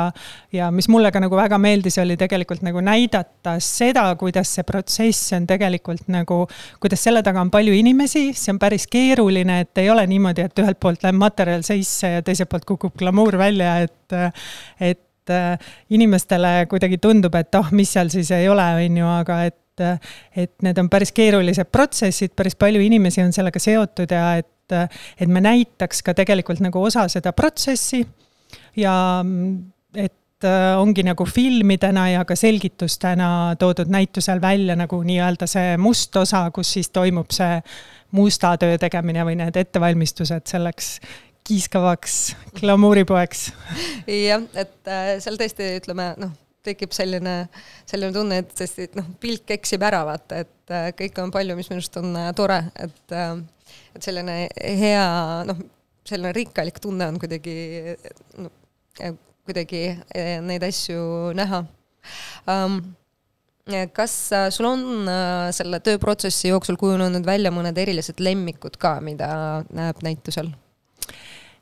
ja 0.53 0.69
mis 0.71 0.89
mulle 0.91 1.11
ka 1.13 1.21
nagu 1.23 1.37
väga 1.37 1.59
meeldis, 1.61 1.97
oli 2.01 2.17
tegelikult 2.19 2.63
nagu 2.65 2.81
näidata 2.83 3.57
seda, 3.63 4.07
kuidas 4.19 4.53
see 4.57 4.65
protsess 4.67 5.33
on 5.37 5.47
tegelikult 5.49 6.07
nagu, 6.13 6.43
kuidas 6.83 7.03
selle 7.07 7.23
taga 7.25 7.43
on 7.43 7.51
palju 7.53 7.75
inimesi, 7.77 8.29
see 8.37 8.53
on 8.55 8.61
päris 8.61 8.87
keeruline, 8.91 9.61
et 9.65 9.83
ei 9.83 9.91
ole 9.93 10.05
niimoodi, 10.09 10.47
et 10.47 10.63
ühelt 10.63 10.79
poolt 10.81 11.05
läheb 11.05 11.19
materjal 11.19 11.65
seisse 11.67 12.17
ja 12.17 12.25
teiselt 12.25 12.51
poolt 12.51 12.67
kukub 12.67 12.97
glamuur 12.99 13.37
välja, 13.39 13.77
et, 13.87 14.17
et 14.79 15.35
inimestele 15.91 16.65
kuidagi 16.71 16.99
tundub, 17.03 17.35
et 17.35 17.55
oh,, 17.59 17.71
mis 17.75 17.91
seal 17.93 18.11
siis 18.13 18.31
ei 18.35 18.47
ole, 18.49 18.67
on 18.83 19.01
ju, 19.03 19.15
aga 19.19 19.45
et 19.51 19.63
et 19.77 20.53
need 20.65 20.79
on 20.81 20.87
päris 20.89 21.11
keerulised 21.13 21.69
protsessid, 21.69 22.31
päris 22.33 22.55
palju 22.57 22.81
inimesi 22.81 23.21
on 23.21 23.33
sellega 23.35 23.59
seotud 23.61 24.09
ja 24.09 24.23
et 24.39 24.47
et, 24.71 25.01
et 25.19 25.29
me 25.29 25.41
näitaks 25.43 26.03
ka 26.03 26.13
tegelikult 26.17 26.61
nagu 26.63 26.81
osa 26.83 27.07
seda 27.11 27.33
protsessi 27.33 28.03
ja 28.77 28.95
et 29.95 30.45
äh, 30.45 30.79
ongi 30.79 31.03
nagu 31.03 31.25
filmidena 31.25 32.07
ja 32.09 32.25
ka 32.25 32.35
selgitustena 32.35 33.55
toodud 33.59 33.89
näitusel 33.89 34.41
välja 34.41 34.75
nagu 34.75 35.01
nii-öelda 35.03 35.47
see 35.49 35.77
must 35.81 36.15
osa, 36.15 36.47
kus 36.51 36.73
siis 36.77 36.89
toimub 36.89 37.31
see 37.33 37.61
musta 38.17 38.55
töö 38.61 38.77
tegemine 38.79 39.25
või 39.27 39.37
need 39.39 39.57
ettevalmistused 39.57 40.47
selleks 40.47 40.97
kiiskavaks 41.47 42.35
glamuuripoeks. 42.59 43.51
jah, 44.07 44.43
et 44.53 44.91
äh, 44.91 45.15
seal 45.23 45.39
tõesti 45.39 45.73
ütleme 45.81 46.11
noh, 46.21 46.35
tekib 46.67 46.91
selline, 46.95 47.37
selline 47.87 48.13
tunne, 48.13 48.41
et 48.43 48.55
tõesti, 48.55 48.89
et 48.89 48.97
noh, 48.99 49.07
pilk 49.21 49.55
eksib 49.55 49.83
ära, 49.87 50.03
vaata, 50.07 50.43
et 50.43 50.73
äh, 50.75 50.89
kõike 50.97 51.23
on 51.23 51.31
palju, 51.31 51.55
mis 51.55 51.71
minu 51.71 51.81
arust 51.81 52.01
on 52.01 52.17
tore, 52.35 52.61
et 52.75 53.15
et 53.95 54.03
selline 54.03 54.37
hea 54.57 55.07
noh, 55.47 55.63
selline 56.07 56.33
rikkalik 56.35 56.79
tunne 56.83 57.09
on 57.11 57.19
kuidagi 57.21 57.57
no, 58.41 58.51
kuidagi 59.47 59.83
eh, 60.15 60.37
neid 60.43 60.63
asju 60.67 61.33
näha 61.37 61.63
um, 62.51 62.79
kas 63.93 64.31
äh, 64.31 64.49
sul 64.53 64.69
on 64.69 65.09
äh, 65.11 65.49
selle 65.55 65.79
tööprotsessi 65.83 66.51
jooksul 66.53 66.79
kujunenud 66.79 67.25
välja 67.27 67.51
mõned 67.51 67.77
erilised 67.77 68.21
lemmikud 68.23 68.77
ka, 68.79 68.97
mida 69.03 69.63
näeb 69.75 69.99
näitusel? 70.05 70.53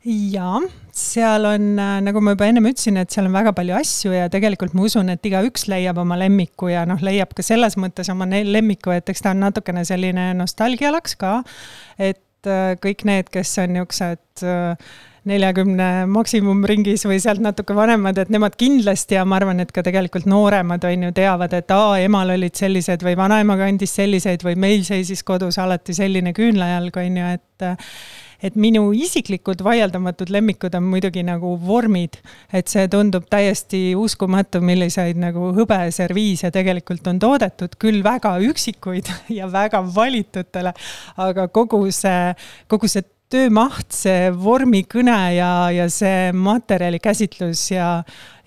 Jaa, 0.05 0.59
seal 0.93 1.47
on, 1.49 1.63
äh, 1.79 1.95
nagu 2.05 2.21
ma 2.21 2.35
juba 2.35 2.49
ennem 2.49 2.67
ütlesin, 2.69 2.99
et 3.01 3.13
seal 3.13 3.25
on 3.25 3.33
väga 3.33 3.55
palju 3.57 3.73
asju 3.77 4.13
ja 4.13 4.27
tegelikult 4.29 4.75
ma 4.77 4.85
usun, 4.85 5.09
et 5.09 5.25
igaüks 5.25 5.65
leiab 5.71 5.97
oma 6.01 6.17
lemmiku 6.19 6.69
ja 6.69 6.85
noh, 6.85 7.01
leiab 7.01 7.33
ka 7.35 7.45
selles 7.45 7.77
mõttes 7.81 8.11
oma 8.13 8.27
lemmiku, 8.29 8.93
et 8.93 9.09
eks 9.09 9.25
ta 9.25 9.33
on 9.33 9.41
natukene 9.47 9.85
selline 9.87 10.29
nostalgialaks 10.37 11.17
ka. 11.17 11.39
et 11.97 12.49
äh, 12.49 12.77
kõik 12.81 13.03
need, 13.09 13.33
kes 13.33 13.57
on 13.63 13.73
niisugused 13.73 14.45
äh, 14.45 14.93
neljakümne 15.25 16.05
maksimumringis 16.13 17.07
või 17.09 17.17
sealt 17.23 17.41
natuke 17.41 17.73
vanemad, 17.73 18.19
et 18.21 18.29
nemad 18.29 18.53
kindlasti 18.61 19.17
ja 19.17 19.23
ma 19.25 19.39
arvan, 19.39 19.63
et 19.63 19.71
ka 19.73 19.81
tegelikult 19.81 20.27
nooremad 20.29 20.85
on 20.85 21.07
ju 21.07 21.15
teavad, 21.17 21.55
et 21.57 21.73
aa, 21.73 21.97
emal 22.05 22.35
olid 22.35 22.53
sellised 22.53 23.01
või 23.01 23.17
vanaema 23.17 23.57
kandis 23.57 23.97
selliseid 23.97 24.45
või 24.45 24.53
meil 24.67 24.85
seisis 24.85 25.25
kodus 25.25 25.57
alati 25.57 25.97
selline 25.97 26.35
küünlajalg, 26.37 27.01
on 27.01 27.19
ju, 27.23 27.33
et 27.39 27.67
et 28.43 28.55
minu 28.59 28.89
isiklikud 28.95 29.63
vaieldamatud 29.65 30.31
lemmikud 30.33 30.75
on 30.77 30.85
muidugi 30.89 31.23
nagu 31.25 31.55
vormid, 31.61 32.19
et 32.53 32.71
see 32.71 32.87
tundub 32.91 33.27
täiesti 33.31 33.95
uskumatu, 33.99 34.61
milliseid 34.65 35.19
nagu 35.21 35.51
hõbeserviise 35.55 36.51
tegelikult 36.55 37.07
on 37.11 37.19
toodetud, 37.21 37.75
küll 37.81 38.03
väga 38.05 38.35
üksikuid 38.49 39.11
ja 39.39 39.49
väga 39.51 39.83
valitutele, 39.95 40.75
aga 41.17 41.47
kogu 41.53 41.85
see, 41.95 42.33
kogu 42.71 42.91
see 42.91 43.05
töömaht, 43.31 43.89
see 43.95 44.29
vormikõne 44.37 45.17
ja, 45.35 45.51
ja 45.73 45.87
see 45.91 46.31
materjali 46.35 46.99
käsitlus 47.03 47.67
ja, 47.71 47.89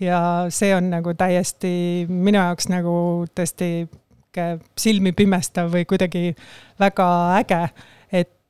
ja 0.00 0.21
see 0.54 0.71
on 0.76 0.92
nagu 0.92 1.14
täiesti 1.18 2.07
minu 2.09 2.38
jaoks 2.38 2.71
nagu 2.71 2.95
tõesti 3.35 3.88
silmi 4.78 5.11
pimestav 5.16 5.73
või 5.73 5.87
kuidagi 5.88 6.30
väga 6.78 7.09
äge 7.40 7.62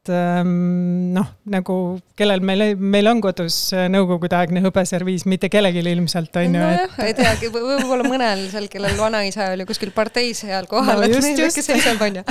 et 0.09 0.15
ähm, 0.15 1.12
noh, 1.15 1.27
nagu 1.49 1.75
kellel 2.19 2.43
meil, 2.45 2.75
meil 2.77 3.09
on 3.11 3.21
kodus 3.23 3.57
äh, 3.77 3.87
nõukogudeaegne 3.93 4.62
hõbeserviis, 4.65 5.25
mitte 5.29 5.50
kellelgi 5.53 5.83
ilmselt 5.85 6.37
on 6.41 6.47
ju. 6.49 6.53
nojah 6.55 6.85
et..., 6.85 7.05
ei 7.09 7.17
teagi, 7.19 7.50
võib-olla 7.53 8.07
mõnel 8.09 8.45
seal, 8.53 8.69
kellel 8.73 8.97
vanaisa 8.99 9.50
oli 9.55 9.67
kuskil 9.69 9.93
parteis 9.97 10.43
heal 10.49 10.69
kohal 10.71 11.03
no,, 11.03 11.09
et 11.09 11.25
neil 11.25 11.45
äkki 11.49 11.65
seisab, 11.65 12.00
on 12.05 12.21
ju. 12.21 12.25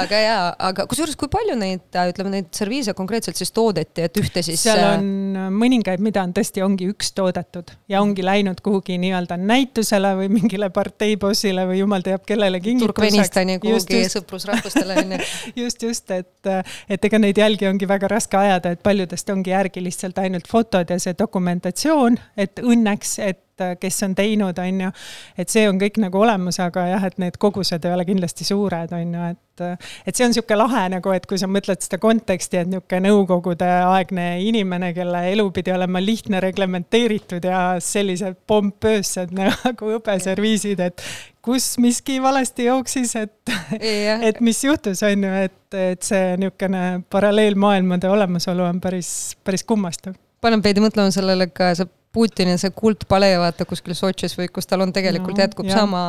aga 0.00 0.22
jaa, 0.22 0.46
aga 0.70 0.86
kusjuures, 0.90 1.16
kui 1.20 1.30
palju 1.32 1.56
neid, 1.60 1.84
ütleme 2.12 2.34
neid 2.34 2.50
serviise 2.56 2.94
konkreetselt 2.98 3.38
siis 3.38 3.52
toodeti, 3.54 4.06
et 4.08 4.22
ühte 4.22 4.44
siis. 4.46 4.62
seal 4.64 4.82
äh, 4.82 4.96
on 4.98 5.52
mõningaid, 5.58 6.02
mida 6.04 6.24
on 6.24 6.34
tõesti, 6.36 6.64
ongi 6.64 6.90
üks 6.92 7.12
toodetud 7.16 7.74
ja 7.92 8.02
ongi 8.04 8.24
läinud 8.26 8.62
kuhugi 8.64 8.98
nii-öelda 9.00 9.38
näitusele 9.40 10.14
või 10.22 10.32
mingile 10.38 10.70
parteibossile 10.74 11.66
või 11.68 11.82
jumal 11.82 12.04
teab 12.06 12.24
kellele 12.28 12.60
kingituseks. 12.62 12.94
Turkmenistani 12.94 13.58
kuhugi 13.62 14.02
sõprusrahvustele 14.12 14.98
on 15.04 15.16
ju. 15.16 15.22
just, 15.64 15.82
just, 15.84 16.10
et, 16.14 16.52
et 16.88 17.08
ega 17.08 17.17
neid 17.18 17.38
jälgi 17.38 17.68
ongi 17.68 17.88
väga 17.88 18.08
raske 18.08 18.36
ajada, 18.36 18.72
et 18.74 18.82
paljudest 18.82 19.30
ongi 19.30 19.50
järgi 19.50 19.82
lihtsalt 19.82 20.18
ainult 20.18 20.48
fotod 20.48 20.90
ja 20.90 20.98
see 21.02 21.14
dokumentatsioon, 21.18 22.18
et 22.36 22.60
õnneks, 22.62 23.18
et 23.24 23.47
kes 23.80 24.02
on 24.06 24.14
teinud, 24.18 24.58
on 24.58 24.80
ju. 24.86 24.94
et 25.38 25.52
see 25.52 25.66
on 25.68 25.80
kõik 25.80 26.00
nagu 26.02 26.22
olemas, 26.22 26.60
aga 26.62 26.86
jah, 26.92 27.04
et 27.08 27.18
need 27.22 27.38
kogused 27.40 27.84
ei 27.84 27.94
ole 27.94 28.06
kindlasti 28.08 28.46
suured, 28.48 28.94
on 28.96 29.14
ju, 29.14 29.28
et 29.34 29.44
et 29.58 30.14
see 30.14 30.24
on 30.24 30.32
niisugune 30.32 30.58
lahe 30.60 30.84
nagu, 30.92 31.12
et 31.14 31.26
kui 31.28 31.38
sa 31.40 31.48
mõtled 31.50 31.82
seda 31.82 31.98
konteksti, 32.02 32.60
et 32.60 32.70
niisugune 32.70 33.08
nõukogudeaegne 33.08 34.26
inimene, 34.46 34.92
kelle 34.96 35.24
elu 35.32 35.48
pidi 35.54 35.74
olema 35.74 36.02
lihtne, 36.02 36.40
reglementeeritud 36.44 37.48
ja 37.48 37.62
sellised 37.82 38.38
pompöössed 38.46 39.34
nagu 39.40 39.92
hõbeserviisid, 39.94 40.84
et 40.84 41.04
kus 41.44 41.72
miski 41.82 42.18
valesti 42.22 42.68
jooksis, 42.68 43.16
et, 43.24 43.56
et 44.28 44.40
mis 44.44 44.62
juhtus, 44.64 45.02
on 45.06 45.28
ju, 45.28 45.34
et, 45.48 45.60
et 45.74 46.06
see 46.12 46.36
niisugune 46.38 47.02
paralleelmaailmade 47.10 48.10
olemasolu 48.10 48.66
on 48.68 48.80
päris, 48.84 49.10
päris 49.44 49.66
kummastav 49.66 50.16
paneb 50.44 50.62
veidi 50.62 50.82
mõtlema 50.82 51.10
sellele 51.14 51.48
ka 51.50 51.72
see 51.74 51.88
Putini 52.12 52.54
see 52.56 52.72
kultpalee, 52.72 53.34
vaata 53.36 53.66
kuskil 53.68 53.92
Sotšis 53.96 54.32
või 54.38 54.46
kus 54.52 54.64
tal 54.68 54.80
on 54.80 54.94
tegelikult 54.96 55.36
no, 55.36 55.44
jätkub 55.44 55.66
jah, 55.68 55.82
sama, 55.82 56.00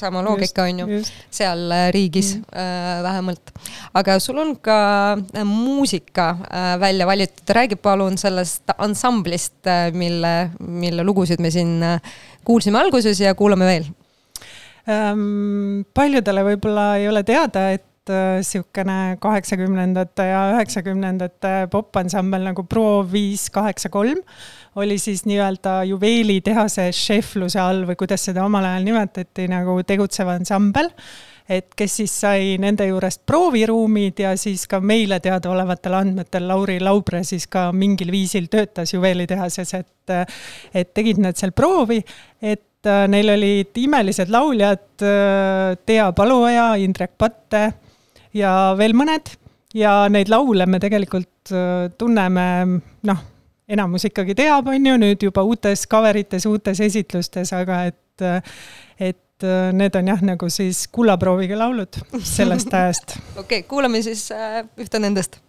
sama 0.00 0.22
loogika, 0.24 0.64
on 0.64 0.80
ju, 0.80 1.00
seal 1.28 1.66
äh, 1.76 1.90
riigis 1.92 2.38
mm. 2.38 2.46
äh, 2.56 3.02
vähemalt. 3.04 3.52
aga 4.00 4.16
sul 4.24 4.40
on 4.40 4.54
ka 4.64 4.78
äh, 5.20 5.44
muusika 5.44 6.30
äh, 6.48 6.72
välja 6.80 7.06
valitud, 7.06 7.44
räägi 7.58 7.76
palun 7.76 8.16
sellest 8.18 8.72
ansamblist 8.78 9.68
äh,, 9.68 9.90
mille, 9.92 10.50
mille 10.58 11.04
lugusid 11.04 11.40
me 11.44 11.52
siin 11.52 11.84
kuulsime 12.44 12.80
alguses 12.80 13.20
ja 13.20 13.34
kuulame 13.36 13.68
veel 13.68 13.88
ähm,. 14.88 15.84
paljudele 15.92 16.48
võib-olla 16.48 16.94
ei 16.96 17.10
ole 17.12 17.26
teada, 17.28 17.68
et 17.76 17.84
niisugune 18.08 19.16
kaheksakümnendate 19.22 20.24
ja 20.26 20.40
üheksakümnendate 20.56 21.52
popansambel 21.70 22.48
nagu 22.48 22.64
Pro 22.66 23.04
viis 23.06 23.46
kaheksa 23.54 23.92
kolm 23.94 24.18
oli 24.76 24.98
siis 24.98 25.26
nii-öelda 25.28 25.82
juveelitehase 25.90 26.88
šefluse 26.96 27.60
all 27.60 27.84
või 27.88 27.98
kuidas 28.00 28.24
seda 28.30 28.44
omal 28.46 28.64
ajal 28.64 28.88
nimetati, 28.88 29.48
nagu 29.52 29.76
tegutsev 29.86 30.30
ansambel 30.32 30.88
et 31.50 31.74
kes 31.76 31.96
siis 32.00 32.12
sai 32.22 32.56
nende 32.62 32.86
juurest 32.86 33.22
prooviruumid 33.26 34.20
ja 34.24 34.32
siis 34.40 34.64
ka 34.70 34.80
meile 34.80 35.18
teadaolevatel 35.22 35.96
andmetel 35.98 36.46
Lauri 36.48 36.78
Laubre 36.82 37.22
siis 37.26 37.48
ka 37.50 37.70
mingil 37.76 38.12
viisil 38.14 38.48
töötas 38.52 38.94
juveelitehases, 38.94 39.74
et 39.80 40.14
et 40.74 40.90
tegid 40.94 41.20
nad 41.22 41.38
seal 41.38 41.52
proovi, 41.54 42.00
et 42.42 42.88
äh, 42.90 43.04
neil 43.10 43.30
olid 43.36 43.78
imelised 43.78 44.32
lauljad, 44.34 44.88
äh, 45.06 45.76
Tea 45.86 46.08
Paluoja, 46.16 46.72
Indrek 46.82 47.14
Patte 47.18 47.62
ja 48.34 48.52
veel 48.78 48.96
mõned 48.98 49.30
ja 49.78 50.08
neid 50.12 50.32
laule 50.32 50.66
me 50.66 50.80
tegelikult 50.82 51.54
äh, 51.54 51.86
tunneme 51.98 52.46
noh, 53.08 53.22
enamus 53.72 54.06
ikkagi 54.08 54.36
teab, 54.38 54.68
on 54.72 54.86
ju, 54.86 54.96
nüüd 55.00 55.28
juba 55.28 55.44
uutes 55.48 55.86
cover 55.90 56.18
ites, 56.20 56.46
uutes 56.50 56.80
esitlustes, 56.84 57.52
aga 57.56 57.84
et, 57.90 58.26
et 59.00 59.48
need 59.74 59.96
on 59.98 60.12
jah, 60.12 60.20
nagu 60.32 60.50
siis 60.52 60.84
kullaprooviga 60.92 61.58
laulud 61.58 61.98
sellest 62.22 62.74
ajast. 62.78 63.16
okei 63.36 63.62
okay,, 63.62 63.68
kuulame 63.68 64.02
siis 64.04 64.28
äh, 64.34 64.62
ühte 64.78 65.02
nendest 65.02 65.40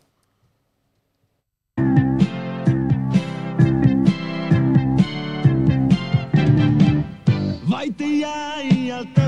vaid 7.69 8.01
ei 8.01 8.19
jää 8.19 8.61
iial 8.61 9.22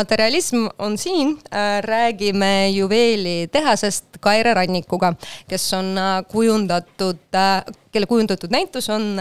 materialism 0.00 0.66
on 0.78 0.98
siin, 0.98 1.38
äh, 1.54 1.82
räägime 1.82 2.68
juveelitehasest 2.68 4.04
Kaire 4.20 4.54
Rannikuga, 4.54 5.12
kes 5.48 5.72
on 5.74 5.98
äh, 5.98 6.24
kujundatud, 6.28 7.20
äh, 7.34 7.64
kelle 7.92 8.06
kujundatud 8.06 8.50
näitus 8.50 8.90
on 8.90 9.16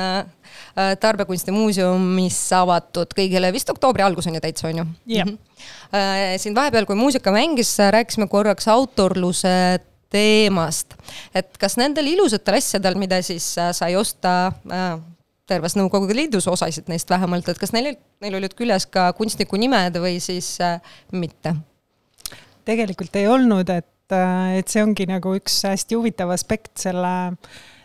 Tarbekunstimuuseumis 1.00 2.38
avatud 2.54 3.12
kõigile 3.18 3.50
vist 3.52 3.70
oktoobri 3.74 4.04
algus 4.06 4.28
on 4.30 4.38
ju 4.38 4.42
täitsa, 4.44 4.70
on 4.70 4.82
ju? 4.82 4.86
jah. 5.16 5.28
Mhm. 5.28 6.38
siin 6.40 6.56
vahepeal, 6.56 6.86
kui 6.88 6.96
muusika 6.96 7.34
mängis, 7.34 7.74
rääkisime 7.92 8.30
korraks 8.32 8.68
autorluse 8.70 9.82
teemast, 10.14 10.94
et 11.36 11.58
kas 11.60 11.76
nendel 11.82 12.08
ilusatel 12.14 12.60
asjadel, 12.62 12.96
mida 13.02 13.20
siis 13.26 13.50
sai 13.56 13.96
osta 13.98 14.54
terves 15.50 15.76
Nõukogude 15.80 16.16
Liidus, 16.18 16.48
osasid 16.52 16.90
neist 16.92 17.10
vähemalt, 17.10 17.50
et 17.50 17.60
kas 17.62 17.74
neil, 17.76 17.96
neil 18.24 18.38
olid 18.40 18.56
küljes 18.58 18.88
ka 18.92 19.10
kunstniku 19.18 19.60
nimed 19.62 19.98
või 20.02 20.20
siis 20.24 20.56
äh, 20.64 20.80
mitte? 21.12 21.56
tegelikult 22.70 23.16
ei 23.18 23.26
olnud, 23.30 23.70
et, 23.74 24.14
äh, 24.14 24.60
et 24.60 24.70
see 24.70 24.84
ongi 24.86 25.08
nagu 25.10 25.34
üks 25.38 25.62
hästi 25.66 25.98
huvitav 25.98 26.30
aspekt 26.36 26.76
selle, 26.82 27.14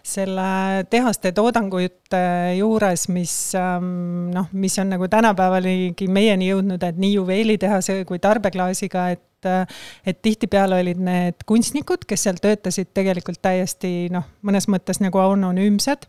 selle 0.05 0.49
tehaste 0.93 1.33
toodangute 1.37 2.25
juures, 2.59 3.07
mis 3.13 3.37
ähm, 3.59 4.33
noh, 4.35 4.51
mis 4.53 4.77
on 4.83 4.93
nagu 4.93 5.09
tänapäevaligi 5.09 6.09
meieni 6.13 6.51
jõudnud, 6.51 6.83
et 6.85 6.99
nii 7.01 7.15
juveelitehase 7.17 8.03
kui 8.09 8.21
tarbeklaasiga, 8.23 9.13
et 9.17 9.23
et 9.45 10.23
tihtipeale 10.25 10.79
olid 10.81 11.01
need 11.05 11.43
kunstnikud, 11.45 12.07
kes 12.09 12.23
seal 12.25 12.39
töötasid, 12.41 12.95
tegelikult 12.97 13.43
täiesti 13.45 14.07
noh, 14.09 14.25
mõnes 14.41 14.65
mõttes 14.73 15.03
nagu 15.05 15.21
anonüümsed. 15.21 16.07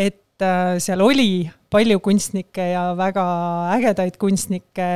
et 0.00 0.23
et 0.34 0.42
äh, 0.42 0.78
seal 0.82 1.02
oli 1.04 1.48
palju 1.70 2.00
kunstnikke 2.02 2.72
ja 2.72 2.88
väga 2.98 3.24
ägedaid 3.76 4.16
kunstnikke 4.18 4.88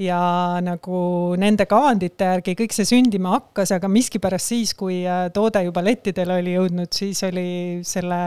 ja 0.00 0.20
nagu 0.64 1.36
nende 1.40 1.66
kavandite 1.68 2.28
järgi 2.32 2.56
kõik 2.56 2.74
see 2.76 2.88
sündima 2.88 3.34
hakkas, 3.36 3.72
aga 3.76 3.88
miskipärast 3.88 4.52
siis, 4.52 4.74
kui 4.76 5.02
äh, 5.04 5.28
toode 5.32 5.64
juba 5.66 5.84
lettidele 5.84 6.40
oli 6.40 6.56
jõudnud, 6.56 6.92
siis 6.92 7.22
oli 7.28 7.82
selle 7.84 8.20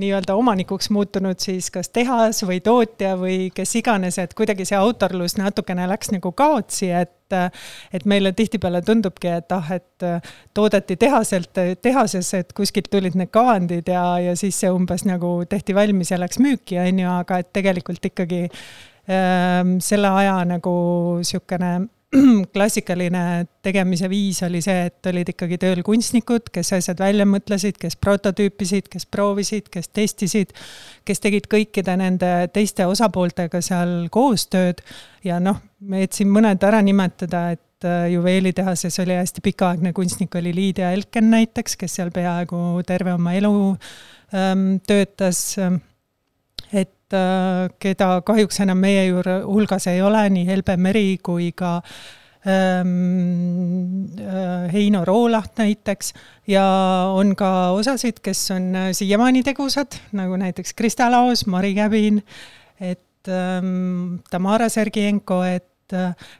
nii-öelda 0.00 0.34
omanikuks 0.34 0.90
muutunud 0.90 1.40
siis 1.42 1.68
kas 1.70 1.90
tehas 1.92 2.42
või 2.48 2.60
tootja 2.64 3.12
või 3.20 3.50
kes 3.54 3.74
iganes, 3.76 4.18
et 4.18 4.32
kuidagi 4.34 4.64
see 4.68 4.78
autorlus 4.78 5.36
natukene 5.36 5.84
läks 5.90 6.12
nagu 6.14 6.32
kaotsi, 6.32 6.90
et 6.90 7.18
et 7.32 8.04
meile 8.04 8.34
tihtipeale 8.36 8.82
tundubki, 8.84 9.30
et 9.32 9.52
ah, 9.56 9.70
et 9.72 10.04
toodeti 10.52 10.98
tehaselt, 11.00 11.56
tehases, 11.80 12.28
et 12.36 12.52
kuskilt 12.52 12.90
tulid 12.92 13.16
need 13.16 13.30
kavandid 13.32 13.88
ja, 13.88 14.02
ja 14.20 14.34
siis 14.36 14.58
see 14.60 14.68
umbes 14.68 15.06
nagu 15.08 15.38
tehti 15.48 15.72
valmis 15.72 16.12
ja 16.12 16.20
läks 16.20 16.36
müüki, 16.44 16.76
on 16.82 17.00
ju, 17.00 17.08
aga 17.08 17.40
et 17.40 17.48
tegelikult 17.56 18.04
ikkagi 18.12 18.42
äh, 18.44 19.64
selle 19.80 20.12
aja 20.20 20.36
nagu 20.44 20.76
niisugune 21.22 21.72
klassikaline 22.54 23.46
tegemise 23.64 24.08
viis 24.10 24.42
oli 24.44 24.60
see, 24.64 24.86
et 24.90 25.08
olid 25.08 25.32
ikkagi 25.32 25.56
tööl 25.60 25.80
kunstnikud, 25.86 26.50
kes 26.52 26.74
asjad 26.76 27.00
välja 27.00 27.24
mõtlesid, 27.28 27.78
kes 27.80 27.96
prototüüpisid, 27.96 28.90
kes 28.92 29.06
proovisid, 29.08 29.70
kes 29.72 29.88
testisid, 29.88 30.52
kes 31.08 31.22
tegid 31.24 31.48
kõikide 31.52 31.96
nende 32.00 32.32
teiste 32.52 32.86
osapooltega 32.88 33.62
seal 33.64 34.10
koostööd. 34.12 34.82
Ja 35.24 35.40
noh, 35.40 35.62
et 35.96 36.12
siin 36.12 36.32
mõned 36.32 36.62
ära 36.68 36.82
nimetada, 36.84 37.46
et 37.56 37.88
äh, 37.88 38.10
juveelitehases 38.12 39.00
oli 39.04 39.16
hästi 39.16 39.44
pikaaegne 39.44 39.94
kunstnik, 39.96 40.34
oli 40.36 40.52
Liidia 40.54 40.92
Elken 40.92 41.30
näiteks, 41.32 41.78
kes 41.80 41.96
seal 42.00 42.12
peaaegu 42.12 42.82
terve 42.86 43.16
oma 43.16 43.32
elu 43.38 43.54
ähm, 44.36 44.82
töötas 44.86 45.46
et 45.56 45.64
äh, 45.64 45.80
keda 47.82 48.08
kahjuks 48.26 48.60
enam 48.64 48.80
meie 48.82 49.06
juurde 49.08 49.38
hulgas 49.46 49.86
ei 49.90 50.02
ole, 50.02 50.24
nii 50.32 50.46
Helbe 50.48 50.76
Meri 50.80 51.18
kui 51.22 51.50
ka 51.56 51.78
ähm, 52.46 54.06
äh, 54.18 54.72
Heino 54.72 55.04
Roolaht 55.04 55.58
näiteks. 55.58 56.12
Ja 56.46 56.64
on 57.14 57.36
ka 57.36 57.70
osasid, 57.70 58.22
kes 58.22 58.50
on 58.50 58.74
äh, 58.76 58.88
siiamaani 58.92 59.42
tegusad, 59.42 59.98
nagu 60.12 60.36
näiteks 60.36 60.74
Krista 60.74 61.10
Laos, 61.10 61.46
Mari 61.46 61.74
Käbin, 61.74 62.22
et 62.80 63.28
ähm, 63.28 64.16
Tamara 64.30 64.68
Sergienko, 64.68 65.42
et 65.42 65.68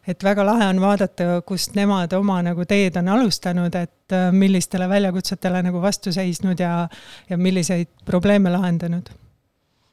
et 0.09 0.25
väga 0.25 0.47
lahe 0.49 0.65
on 0.71 0.79
vaadata, 0.81 1.43
kust 1.45 1.75
nemad 1.77 2.15
oma 2.17 2.39
nagu 2.41 2.65
teed 2.65 2.95
on 2.97 3.11
alustanud, 3.13 3.75
et 3.77 4.15
millistele 4.33 4.87
väljakutsetele 4.89 5.61
nagu 5.67 5.83
vastu 5.83 6.09
seisnud 6.13 6.61
ja, 6.63 6.87
ja 7.29 7.37
milliseid 7.37 7.91
probleeme 8.09 8.49
lahendanud 8.55 9.11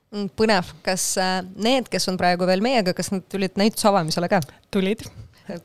põnev, 0.09 0.69
kas 0.85 1.11
äh, 1.21 1.39
need, 1.61 1.89
kes 1.91 2.09
on 2.11 2.17
praegu 2.19 2.47
veel 2.49 2.63
meiega, 2.65 2.95
kas 2.97 3.11
nad 3.13 3.25
tulid 3.29 3.57
näituse 3.59 3.89
avamisele 3.91 4.29
ka? 4.31 4.41
tulid. 4.73 5.03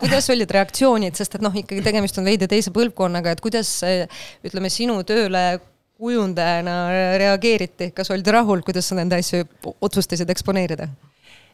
kuidas 0.00 0.30
olid 0.32 0.50
reaktsioonid, 0.52 1.16
sest 1.16 1.36
et 1.36 1.44
noh, 1.44 1.54
ikkagi 1.60 1.84
tegemist 1.84 2.16
on 2.20 2.28
veidi 2.28 2.48
teise 2.48 2.72
põlvkonnaga, 2.72 3.34
et 3.34 3.42
kuidas 3.44 3.68
ütleme, 3.84 4.70
sinu 4.72 5.02
tööle 5.04 5.44
kujundajana 6.00 6.76
reageeriti, 7.20 7.90
kas 7.96 8.10
oldi 8.10 8.32
rahul, 8.34 8.64
kuidas 8.64 8.88
sa 8.88 8.96
nende 8.98 9.20
asju 9.20 9.44
otsustasid 9.84 10.30
eksponeerida? 10.32 10.88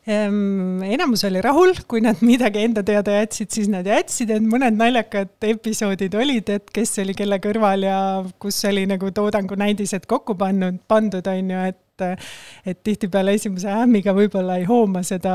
Ehm, 0.09 0.81
enamus 0.83 1.27
oli 1.29 1.43
rahul, 1.45 1.75
kui 1.89 2.01
nad 2.01 2.23
midagi 2.25 2.63
enda 2.65 2.83
teada 2.87 3.19
jätsid, 3.19 3.51
siis 3.53 3.69
nad 3.69 3.87
jätsid, 3.87 4.31
et 4.33 4.47
mõned 4.47 4.79
naljakad 4.79 5.45
episoodid 5.51 6.15
olid, 6.17 6.49
et 6.55 6.73
kes 6.73 6.95
oli 7.03 7.15
kelle 7.19 7.37
kõrval 7.43 7.85
ja 7.85 7.99
kus 8.41 8.63
oli 8.71 8.87
nagu 8.89 9.11
toodangu 9.13 9.59
näidised 9.61 10.09
kokku 10.09 10.39
pannud, 10.41 10.81
pandud, 10.89 11.29
on 11.29 11.53
ju, 11.53 11.67
et 11.75 11.81
et 12.67 12.81
tihtipeale 12.85 13.35
esimese 13.39 13.71
ämmiga 13.73 14.15
võib-olla 14.17 14.59
ei 14.61 14.67
hooma 14.69 15.03
seda, 15.07 15.35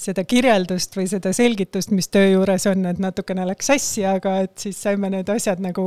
seda 0.00 0.24
kirjeldust 0.28 0.96
või 0.98 1.06
seda 1.10 1.32
selgitust, 1.36 1.92
mis 1.96 2.10
töö 2.12 2.32
juures 2.34 2.66
on, 2.70 2.86
et 2.90 3.00
natukene 3.02 3.46
läks 3.48 3.70
sassi, 3.72 4.04
aga 4.08 4.38
et 4.46 4.56
siis 4.66 4.80
saime 4.82 5.12
need 5.12 5.30
asjad 5.32 5.62
nagu, 5.64 5.86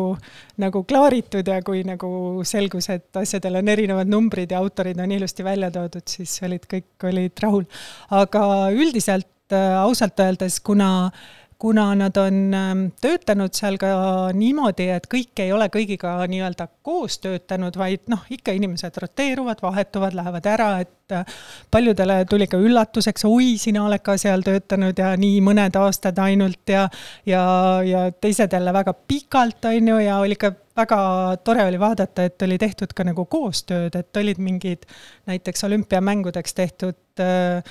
nagu 0.62 0.84
klaaritud 0.90 1.48
ja 1.48 1.60
kui 1.66 1.84
nagu 1.88 2.44
selgus, 2.48 2.90
et 2.94 3.22
asjadel 3.24 3.62
on 3.62 3.72
erinevad 3.74 4.12
numbrid 4.12 4.52
ja 4.52 4.64
autorid 4.64 5.00
on 5.00 5.12
ilusti 5.12 5.46
välja 5.46 5.72
toodud, 5.74 6.08
siis 6.10 6.36
olid 6.46 6.68
kõik 6.70 7.08
olid 7.10 7.46
rahul. 7.46 7.70
aga 8.12 8.44
üldiselt 8.74 9.30
ausalt 9.54 10.20
öeldes, 10.24 10.60
kuna 10.66 10.90
äh, 11.06 11.43
kuna 11.64 11.86
nad 11.96 12.18
on 12.20 12.54
ähm, 12.54 12.80
töötanud 13.02 13.54
seal 13.56 13.78
ka 13.80 13.88
niimoodi, 14.36 14.90
et 14.92 15.06
kõik 15.08 15.40
ei 15.40 15.54
ole 15.56 15.70
kõigiga 15.72 16.18
nii-öelda 16.28 16.66
koos 16.84 17.22
töötanud, 17.24 17.78
vaid 17.80 18.02
noh, 18.12 18.26
ikka 18.36 18.52
inimesed 18.58 18.98
roteeruvad, 19.00 19.62
vahetuvad, 19.64 20.18
lähevad 20.18 20.50
ära, 20.52 20.66
et 20.84 21.14
äh, 21.16 21.38
paljudele 21.72 22.18
tuli 22.28 22.50
ka 22.52 22.60
üllatuseks, 22.60 23.24
oi, 23.30 23.54
sina 23.62 23.86
oled 23.88 24.04
ka 24.04 24.18
seal 24.20 24.44
töötanud 24.44 25.00
ja 25.00 25.14
nii 25.22 25.38
mõned 25.46 25.78
aastad 25.80 26.20
ainult 26.20 26.74
ja 26.74 26.90
ja, 27.32 27.44
ja 27.88 28.02
teised 28.12 28.52
jälle 28.52 28.74
väga 28.76 28.92
pikalt, 29.08 29.64
on 29.72 29.88
ju, 29.94 30.02
ja 30.04 30.18
oli 30.20 30.36
ka 30.42 30.52
väga 30.76 31.00
tore 31.48 31.64
oli 31.70 31.80
vaadata, 31.80 32.26
et 32.28 32.44
oli 32.44 32.58
tehtud 32.60 32.92
ka 32.92 33.06
nagu 33.08 33.24
koostööd, 33.24 33.96
et 33.96 34.20
olid 34.20 34.42
mingid 34.44 34.84
näiteks 35.32 35.64
olümpiamängudeks 35.70 36.60
tehtud 36.60 37.24
äh, 37.24 37.64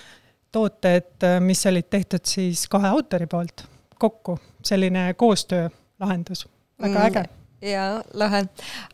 tooted, 0.48 1.12
äh, 1.28 1.37
mis 1.44 1.66
olid 1.68 1.92
tehtud 1.92 2.24
siis 2.24 2.64
kahe 2.72 2.88
autori 2.96 3.28
poolt 3.28 3.66
kokku, 4.03 4.37
selline 4.67 5.12
koostöölahendus, 5.19 6.47
väga 6.83 6.99
mm, 6.99 7.07
äge. 7.07 7.25
jaa, 7.73 8.03
lahe 8.19 8.45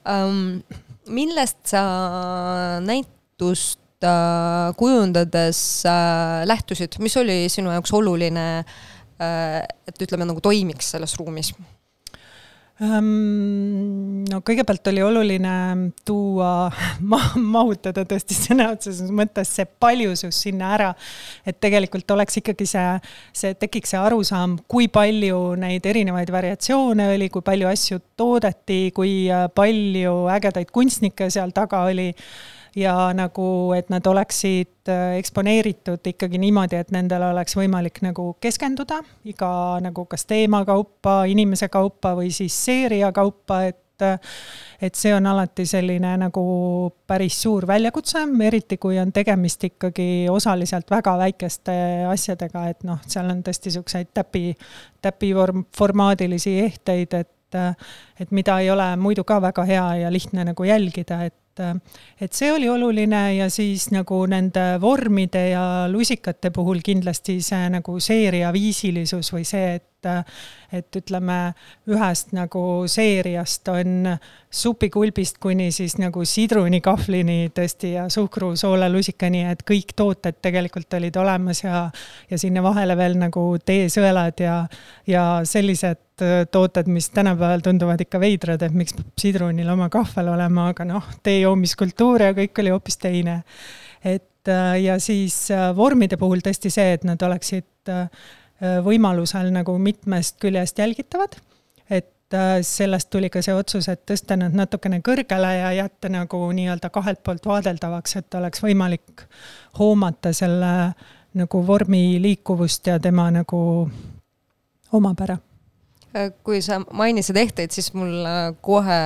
um,. 0.05 0.61
millest 1.09 1.71
sa 1.71 1.83
näitust 2.85 4.05
uh, 4.05 4.75
kujundades 4.77 5.62
uh, 5.88 6.44
lähtusid, 6.49 6.99
mis 7.01 7.16
oli 7.16 7.47
sinu 7.49 7.73
jaoks 7.73 7.94
oluline 7.97 8.47
uh,, 8.61 9.64
et 9.88 10.05
ütleme 10.05 10.29
nagu 10.29 10.44
toimiks 10.44 10.92
selles 10.97 11.16
ruumis? 11.21 11.55
Ehm, 12.79 14.23
no 14.31 14.38
kõigepealt 14.47 14.87
oli 14.93 15.03
oluline 15.03 15.53
tuua 16.07 16.69
ma,, 17.11 17.19
mahutada 17.35 18.05
tõesti 18.07 18.37
sõna 18.38 18.69
otseses 18.77 19.11
mõttes 19.11 19.51
see 19.57 19.67
paljusus 19.83 20.38
sinna 20.45 20.69
ära. 20.77 20.93
et 21.43 21.59
tegelikult 21.59 22.11
oleks 22.14 22.38
ikkagi 22.38 22.69
see, 22.71 22.85
see, 23.35 23.57
tekiks 23.59 23.95
see 23.95 23.99
arusaam, 23.99 24.55
kui 24.71 24.87
palju 24.95 25.57
neid 25.59 25.87
erinevaid 25.91 26.31
variatsioone 26.31 27.09
oli, 27.17 27.29
kui 27.35 27.43
palju 27.43 27.67
asju 27.73 27.99
toodeti, 28.19 28.93
kui 28.95 29.27
palju 29.55 30.14
ägedaid 30.37 30.71
kunstnikke 30.71 31.33
seal 31.35 31.51
taga 31.57 31.83
oli 31.91 32.12
ja 32.76 32.94
nagu, 33.16 33.72
et 33.76 33.90
nad 33.92 34.07
oleksid 34.07 34.90
äh, 34.92 35.16
eksponeeritud 35.18 36.07
ikkagi 36.12 36.40
niimoodi, 36.40 36.78
et 36.81 36.92
nendel 36.94 37.28
oleks 37.31 37.57
võimalik 37.59 38.02
nagu 38.04 38.31
keskenduda 38.40 39.00
iga 39.28 39.50
nagu 39.85 40.07
kas 40.11 40.26
teema 40.28 40.64
kaupa, 40.68 41.22
inimese 41.31 41.68
kaupa 41.72 42.14
või 42.18 42.33
siis 42.35 42.57
seeria 42.68 43.12
kaupa, 43.12 43.64
et 43.68 43.85
et 43.98 44.94
see 44.94 45.11
on 45.14 45.26
alati 45.26 45.64
selline 45.66 46.12
nagu 46.20 46.42
päris 47.11 47.40
suur 47.42 47.66
väljakutse, 47.66 48.20
eriti 48.46 48.76
kui 48.78 48.98
on 48.98 49.11
tegemist 49.12 49.64
ikkagi 49.64 50.28
osaliselt 50.31 50.90
väga 50.90 51.16
väikeste 51.18 51.74
asjadega, 52.07 52.68
et 52.70 52.87
noh, 52.87 53.00
seal 53.07 53.31
on 53.33 53.42
tõesti 53.42 53.72
niisuguseid 53.72 54.12
täpi, 54.14 54.52
täpivorm, 55.02 55.64
formaadilisi 55.76 56.61
ehteid, 56.61 57.18
et 57.18 57.35
et 58.20 58.31
mida 58.31 58.59
ei 58.61 58.70
ole 58.70 58.85
muidu 59.00 59.22
ka 59.24 59.38
väga 59.40 59.62
hea 59.64 59.85
ja 60.02 60.12
lihtne 60.12 60.44
nagu 60.44 60.64
jälgida, 60.68 61.22
et 61.24 61.35
et 62.21 62.33
see 62.33 62.53
oli 62.53 62.68
oluline 62.68 63.23
ja 63.37 63.49
siis 63.51 63.88
nagu 63.94 64.21
nende 64.31 64.79
vormide 64.81 65.49
ja 65.51 65.64
lusikate 65.90 66.51
puhul 66.55 66.83
kindlasti 66.85 67.40
see 67.44 67.68
nagu 67.73 67.99
seeria 68.01 68.53
viisilisus 68.55 69.33
või 69.35 69.47
see, 69.49 69.79
et 69.79 69.97
et 70.06 70.96
ütleme, 71.00 71.37
ühest 71.90 72.30
nagu 72.37 72.62
seeriast 72.90 73.68
on 73.72 74.12
supikulbist 74.50 75.38
kuni 75.42 75.70
siis 75.74 75.96
nagu 75.98 76.24
sidrunikahvlini 76.24 77.50
tõesti 77.56 77.94
ja 77.96 78.06
suhkrusoolelusikani, 78.12 79.44
et 79.52 79.64
kõik 79.68 79.94
tooted 79.96 80.38
tegelikult 80.44 80.94
olid 81.00 81.16
olemas 81.20 81.64
ja 81.64 81.88
ja 82.30 82.38
sinna 82.38 82.62
vahele 82.62 82.96
veel 82.96 83.18
nagu 83.18 83.42
teesõelad 83.64 84.40
ja, 84.42 84.61
ja 85.06 85.24
sellised 85.48 86.04
tooted, 86.50 86.88
mis 86.90 87.11
tänapäeval 87.14 87.62
tunduvad 87.62 88.00
ikka 88.02 88.20
veidrad, 88.20 88.62
et 88.62 88.74
miks 88.74 88.96
peab 88.96 89.12
sidrunil 89.20 89.68
oma 89.70 89.88
kahvel 89.92 90.32
olema, 90.32 90.70
aga 90.72 90.87
noh, 90.88 91.06
tee 91.22 91.40
joomiskultuur 91.44 92.28
ja 92.28 92.34
kõik 92.37 92.58
oli 92.62 92.74
hoopis 92.74 92.98
teine. 92.98 93.42
et 94.04 94.50
ja 94.82 94.98
siis 95.02 95.48
vormide 95.76 96.16
puhul 96.16 96.40
tõesti 96.44 96.70
see, 96.72 96.92
et 96.96 97.04
nad 97.04 97.22
oleksid 97.22 97.90
võimalusel 98.61 99.53
nagu 99.55 99.77
mitmest 99.79 100.38
küljest 100.42 100.79
jälgitavad, 100.79 101.37
et 101.90 102.35
äh, 102.35 102.59
sellest 102.62 103.11
tuli 103.11 103.31
ka 103.31 103.42
see 103.44 103.55
otsus, 103.55 103.88
et 103.88 104.05
tõsta 104.09 104.37
nad 104.37 104.55
natukene 104.57 105.01
kõrgele 105.05 105.53
ja 105.61 105.73
jätta 105.85 106.11
nagu 106.12 106.40
nii-öelda 106.53 106.90
kahelt 106.90 107.23
poolt 107.25 107.47
vaadeldavaks, 107.47 108.16
et 108.21 108.35
oleks 108.35 108.62
võimalik 108.64 109.27
hoomata 109.79 110.33
selle 110.37 110.73
nagu 111.38 111.66
vormi 111.66 112.18
liikuvust 112.23 112.87
ja 112.90 112.99
tema 113.01 113.29
nagu 113.31 113.61
omapära. 114.92 115.38
Äh, 116.16 116.33
kui 116.42 116.62
sa 116.64 116.81
mainisid 116.81 117.37
ehteid, 117.37 117.71
siis 117.71 117.92
mul 117.94 118.27
kohe 118.64 119.01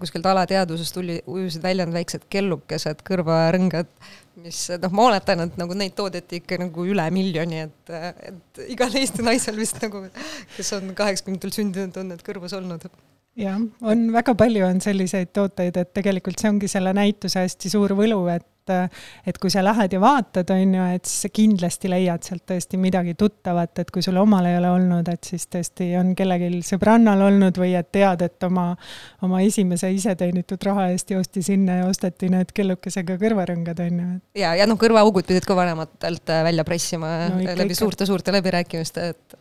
kuskilt 0.00 0.26
alateadvusest 0.26 0.96
tuli, 0.96 1.20
ujusid 1.26 1.62
välja 1.62 1.86
need 1.86 2.00
väiksed 2.00 2.26
kellukesed, 2.32 3.04
kõrvarõngad 3.06 3.88
mis 4.44 4.58
noh, 4.82 4.92
ma 4.96 5.06
oletan, 5.10 5.44
et 5.46 5.56
nagu 5.60 5.76
neid 5.78 5.94
toodeti 5.98 6.40
ikka 6.40 6.58
nagu 6.62 6.86
üle 6.88 7.06
miljoni, 7.14 7.64
et, 7.66 7.94
et 8.30 8.62
igal 8.70 8.94
Eesti 9.00 9.24
naisel 9.26 9.58
vist 9.60 9.80
nagu, 9.84 10.04
kes 10.56 10.74
on 10.78 10.92
kaheksakümnendatel 10.98 11.54
sündinud, 11.54 11.96
on 12.00 12.12
need 12.14 12.24
kõrvus 12.26 12.56
olnud. 12.58 12.86
jah, 13.40 13.60
on 13.82 14.06
väga 14.14 14.34
palju 14.38 14.66
on 14.66 14.80
selliseid 14.84 15.32
tooteid, 15.36 15.76
et 15.76 15.92
tegelikult 15.96 16.40
see 16.40 16.52
ongi 16.52 16.70
selle 16.70 16.94
näituse 16.96 17.44
hästi 17.46 17.72
suur 17.72 17.94
võlu, 17.98 18.24
et 18.32 18.46
et, 18.70 18.98
et 19.26 19.38
kui 19.40 19.50
sa 19.52 19.62
lähed 19.64 19.94
ja 19.94 20.00
vaatad, 20.02 20.50
on 20.54 20.74
ju, 20.76 20.86
et 20.96 21.08
siis 21.08 21.26
sa 21.26 21.30
kindlasti 21.34 21.90
leiad 21.92 22.26
sealt 22.26 22.44
tõesti 22.50 22.80
midagi 22.80 23.14
tuttavat, 23.18 23.82
et 23.82 23.90
kui 23.94 24.04
sul 24.04 24.18
omal 24.20 24.48
ei 24.50 24.58
ole 24.58 24.70
olnud, 24.76 25.10
et 25.12 25.30
siis 25.32 25.46
tõesti 25.50 25.90
on 26.00 26.14
kellelgi 26.18 26.62
sõbrannal 26.66 27.26
olnud 27.28 27.60
või 27.60 27.74
et 27.78 27.90
tead, 27.94 28.24
et 28.26 28.48
oma, 28.48 28.68
oma 29.26 29.42
esimese 29.46 29.90
iseteenitud 29.94 30.68
raha 30.70 30.90
eest 30.94 31.10
joosti 31.14 31.42
sinna 31.46 31.80
ja 31.82 31.90
osteti 31.90 32.30
need 32.32 32.54
kellukesega 32.56 33.18
kõrvarõngad, 33.20 33.84
on 33.86 34.00
ju. 34.04 34.08
ja, 34.42 34.54
ja 34.58 34.68
noh, 34.70 34.78
kõrvaaugud 34.80 35.28
pidid 35.28 35.48
ka 35.48 35.58
vanematelt 35.58 36.32
äh, 36.32 36.44
välja 36.46 36.66
pressima 36.68 37.12
no, 37.34 37.42
läbi 37.60 37.76
suurte-suurte 37.78 38.34
läbirääkimiste, 38.34 39.12
et 39.14 39.38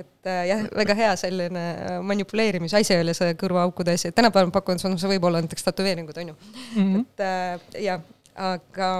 et 0.00 0.28
äh, 0.28 0.44
jah, 0.48 0.62
väga 0.76 0.96
hea 0.98 1.10
selline 1.18 1.64
äh, 1.72 1.98
manipuleerimise 2.06 2.80
asi 2.80 2.96
oli 3.00 3.14
see 3.16 3.34
kõrvaaukude 3.40 3.96
asi, 3.96 4.10
et 4.10 4.16
tänapäeval 4.16 4.50
ma 4.50 4.56
pakun, 4.60 4.80
see 4.80 5.12
võib 5.14 5.26
olla 5.28 5.42
näiteks 5.42 5.66
tätoveeringud, 5.66 6.22
on 6.22 6.32
ju 6.32 6.36
mm. 6.36 6.80
-hmm. 6.80 7.00
et 7.00 7.24
äh, 7.26 7.84
ja 7.88 8.00
aga 8.40 8.92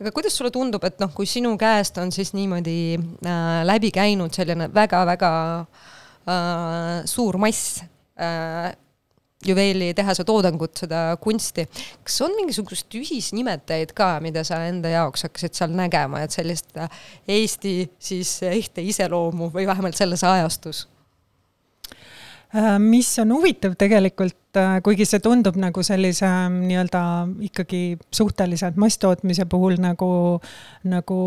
aga 0.00 0.12
kuidas 0.14 0.36
sulle 0.36 0.50
tundub, 0.54 0.84
et 0.88 0.98
noh, 1.02 1.12
kui 1.14 1.28
sinu 1.28 1.52
käest 1.60 1.98
on 2.00 2.12
siis 2.14 2.32
niimoodi 2.36 2.96
äh, 2.96 3.60
läbi 3.68 3.92
käinud 3.94 4.34
selline 4.36 4.70
väga-väga 4.74 5.30
äh, 5.60 7.04
suur 7.08 7.38
mass 7.42 7.82
äh, 8.18 8.72
juveelitehase 9.46 10.24
toodangut, 10.26 10.74
seda 10.80 11.00
kunsti, 11.20 11.66
kas 12.04 12.18
on 12.24 12.34
mingisugust 12.38 12.94
ühisnimetajaid 12.98 13.92
ka, 13.96 14.16
mida 14.24 14.42
sa 14.48 14.62
enda 14.66 14.90
jaoks 14.90 15.26
hakkasid 15.28 15.58
seal 15.58 15.76
nägema, 15.76 16.24
et 16.24 16.34
sellist 16.34 16.76
äh, 16.80 16.90
Eesti 17.36 17.78
siis 17.98 18.38
ehte 18.48 18.84
iseloomu 18.84 19.52
või 19.54 19.68
vähemalt 19.68 19.98
selles 19.98 20.24
ajastus? 20.26 20.86
Äh, 22.56 22.78
mis 22.80 23.18
on 23.18 23.34
huvitav 23.34 23.74
tegelikult, 23.76 24.56
äh, 24.56 24.78
kuigi 24.80 25.04
see 25.04 25.20
tundub 25.20 25.58
nagu 25.60 25.82
sellise 25.84 26.24
mm, 26.24 26.62
nii-öelda 26.70 27.00
ikkagi 27.50 27.80
suhteliselt 28.16 28.78
masstootmise 28.80 29.44
puhul 29.50 29.76
nagu, 29.82 30.08
nagu 30.88 31.18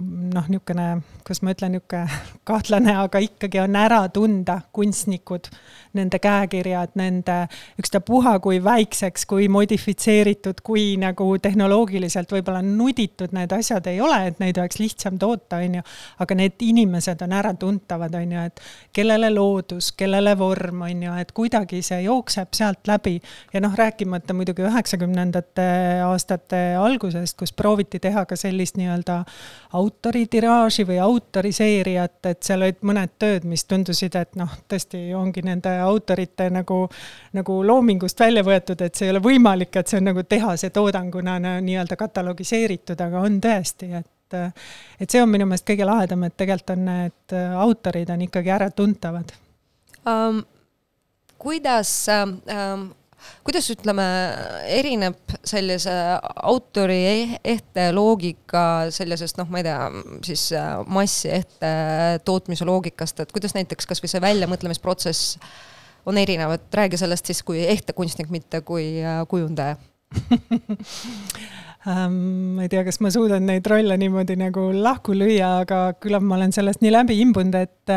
noh, 0.00 0.48
niisugune, 0.48 0.86
kuidas 1.20 1.42
ma 1.44 1.52
ütlen, 1.52 1.76
niisugune 1.76 2.22
kahtlane, 2.48 2.94
aga 3.02 3.20
ikkagi 3.26 3.60
on 3.60 3.76
ära 3.76 4.00
tunda 4.14 4.62
kunstnikud, 4.72 5.50
nende 5.98 6.18
käekirjad, 6.22 6.94
nende 6.98 7.36
ükstapuha 7.80 8.38
kui 8.44 8.60
väikseks, 8.64 9.26
kui 9.28 9.48
modifitseeritud, 9.52 10.62
kui 10.64 10.96
nagu 11.00 11.26
tehnoloogiliselt 11.42 12.32
võib-olla 12.32 12.62
nuditud 12.64 13.34
need 13.36 13.52
asjad 13.52 13.86
ei 13.90 14.00
ole, 14.00 14.18
et 14.30 14.40
neid 14.42 14.58
oleks 14.60 14.80
lihtsam 14.80 15.18
toota, 15.20 15.60
on 15.62 15.78
ju, 15.80 15.84
aga 16.24 16.38
need 16.38 16.64
inimesed 16.64 17.22
on 17.26 17.36
äratuntavad, 17.38 18.14
on 18.18 18.32
ju, 18.36 18.46
et 18.50 18.62
kellele 18.92 19.30
loodus, 19.34 19.92
kellele 19.98 20.34
vorm, 20.38 20.84
on 20.88 21.04
ju, 21.06 21.16
et 21.20 21.32
kuidagi 21.36 21.82
see 21.84 22.02
jookseb 22.06 22.54
sealt 22.56 22.88
läbi. 22.88 23.20
ja 23.52 23.60
noh, 23.60 23.74
rääkimata 23.76 24.34
muidugi 24.34 24.64
üheksakümnendate 24.66 25.68
aastate 26.06 26.62
algusest, 26.80 27.36
kus 27.38 27.52
prooviti 27.52 28.00
teha 28.00 28.24
ka 28.26 28.36
sellist 28.36 28.76
nii-öelda 28.80 29.22
autoritiraaži 29.78 30.86
või 30.88 30.98
autoriseeriat, 31.02 32.18
et 32.26 32.42
seal 32.42 32.62
olid 32.64 32.80
mõned 32.86 33.14
tööd, 33.18 33.44
mis 33.48 33.64
tundusid, 33.68 34.16
et 34.16 34.36
noh, 34.40 34.50
tõesti 34.68 35.04
ongi 35.16 35.44
nende 35.44 35.81
autorite 35.84 36.48
nagu, 36.52 36.84
nagu 37.36 37.58
loomingust 37.66 38.20
välja 38.20 38.44
võetud, 38.46 38.80
et 38.84 38.94
see 38.94 39.08
ei 39.08 39.14
ole 39.14 39.22
võimalik, 39.24 39.74
et 39.76 39.90
see 39.90 40.00
on 40.00 40.10
nagu 40.10 40.24
tehase 40.28 40.70
toodanguna 40.74 41.38
nii-öelda 41.42 41.98
katalogiseeritud, 42.00 43.00
aga 43.00 43.26
on 43.28 43.38
tõesti, 43.42 43.92
et 44.00 44.08
et 44.32 45.12
see 45.12 45.20
on 45.20 45.28
minu 45.28 45.44
meelest 45.44 45.66
kõige 45.68 45.84
lahedam, 45.84 46.22
et 46.24 46.32
tegelikult 46.40 46.70
on 46.72 46.86
need 46.86 47.34
autorid 47.60 48.08
on 48.14 48.22
ikkagi 48.24 48.54
äratuntavad 48.54 49.34
um,. 50.08 50.38
kuidas 51.36 51.90
um, 52.08 52.86
kuidas 53.46 53.68
ütleme, 53.72 54.04
erineb 54.70 55.34
sellise 55.46 55.92
autori 56.42 56.98
eh-, 57.08 57.34
ehte 57.54 57.88
loogika 57.94 58.64
sellisest 58.94 59.38
noh, 59.40 59.50
ma 59.52 59.62
ei 59.62 59.66
tea, 59.66 59.80
siis 60.26 60.48
äh, 60.56 60.72
massi 60.86 61.30
ehte 61.32 61.72
tootmise 62.26 62.66
loogikast, 62.68 63.22
et 63.22 63.34
kuidas 63.34 63.56
näiteks 63.58 63.88
kasvõi 63.90 64.10
see 64.10 64.22
väljamõtlemisprotsess 64.24 65.36
on 66.06 66.18
erinev, 66.18 66.50
et 66.56 66.74
räägi 66.74 66.98
sellest 67.00 67.26
siis 67.30 67.42
kui 67.46 67.64
ehte 67.66 67.92
kunstnik, 67.92 68.30
mitte 68.30 68.60
kui 68.66 68.86
äh, 69.02 69.22
kujundaja 69.28 69.76
ähm,. 71.90 72.16
ma 72.56 72.66
ei 72.66 72.70
tea, 72.72 72.84
kas 72.86 73.00
ma 73.02 73.10
suudan 73.12 73.46
neid 73.48 73.66
rolle 73.70 73.96
niimoodi 74.00 74.36
nagu 74.40 74.68
lahku 74.74 75.14
lüüa, 75.16 75.50
aga 75.64 75.80
küllap 76.02 76.24
ma 76.26 76.36
olen 76.38 76.54
sellest 76.54 76.82
nii 76.84 76.92
läbi 76.94 77.18
imbunud, 77.24 77.56
et, 77.58 77.94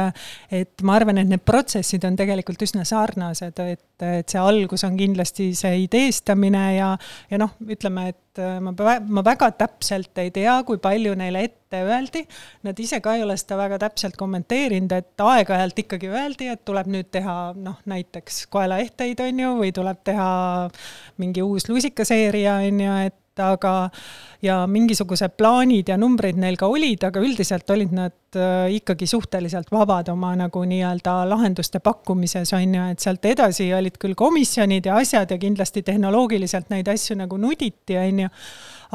et 0.54 0.86
ma 0.86 0.98
arvan, 1.00 1.20
et 1.22 1.30
need 1.30 1.44
protsessid 1.46 2.06
on 2.08 2.18
tegelikult 2.20 2.66
üsna 2.66 2.86
sarnased, 2.88 3.62
et, 3.62 4.06
et 4.06 4.32
see 4.32 4.42
algus 4.42 4.86
on 4.88 4.98
kindlasti 5.00 5.52
see 5.58 5.84
ideestamine 5.86 6.68
ja, 6.78 6.94
ja 7.32 7.42
noh, 7.42 7.56
ütleme, 7.70 8.10
et 8.14 8.42
ma, 8.62 8.74
ma 9.00 9.24
väga 9.26 9.52
täpselt 9.60 10.18
ei 10.22 10.32
tea, 10.34 10.56
kui 10.68 10.80
palju 10.82 11.16
neile 11.18 11.44
ette 11.48 11.82
öeldi. 11.86 12.24
Nad 12.68 12.80
ise 12.80 13.02
ka 13.04 13.16
ei 13.16 13.24
ole 13.26 13.36
seda 13.40 13.58
väga 13.60 13.80
täpselt 13.86 14.18
kommenteerinud, 14.20 14.92
et 14.96 15.26
aeg-ajalt 15.26 15.84
ikkagi 15.86 16.12
öeldi, 16.12 16.50
et 16.52 16.64
tuleb 16.68 16.90
nüüd 16.92 17.12
teha 17.14 17.38
noh, 17.58 17.78
näiteks 17.90 18.46
koelaehteid, 18.54 19.22
on 19.26 19.44
ju, 19.46 19.54
või 19.62 19.76
tuleb 19.76 20.02
teha 20.08 20.32
mingi 21.22 21.46
uus 21.46 21.70
lusikaseeria, 21.70 22.60
on 22.66 22.84
ju, 22.86 22.98
et 23.10 23.20
aga 23.44 23.90
ja 24.46 24.62
mingisugused 24.70 25.36
plaanid 25.40 25.90
ja 25.90 25.98
numbrid 26.00 26.38
neil 26.40 26.58
ka 26.60 26.70
olid, 26.72 27.04
aga 27.08 27.22
üldiselt 27.24 27.70
olid 27.74 27.94
nad 27.96 28.38
äh, 28.38 28.76
ikkagi 28.78 29.08
suhteliselt 29.10 29.72
vabad 29.74 30.10
oma 30.14 30.34
nagu 30.38 30.64
nii-öelda 30.68 31.18
lahenduste 31.30 31.82
pakkumises, 31.84 32.54
on 32.58 32.78
ju, 32.78 32.86
et 32.94 33.04
sealt 33.04 33.26
edasi 33.26 33.72
olid 33.76 34.00
küll 34.02 34.18
komisjonid 34.18 34.90
ja 34.90 35.00
asjad 35.02 35.32
ja 35.32 35.40
kindlasti 35.42 35.86
tehnoloogiliselt 35.88 36.72
neid 36.74 36.90
asju 36.92 37.18
nagu 37.20 37.40
nuditi, 37.42 37.98
on 38.00 38.26
ju, 38.26 38.32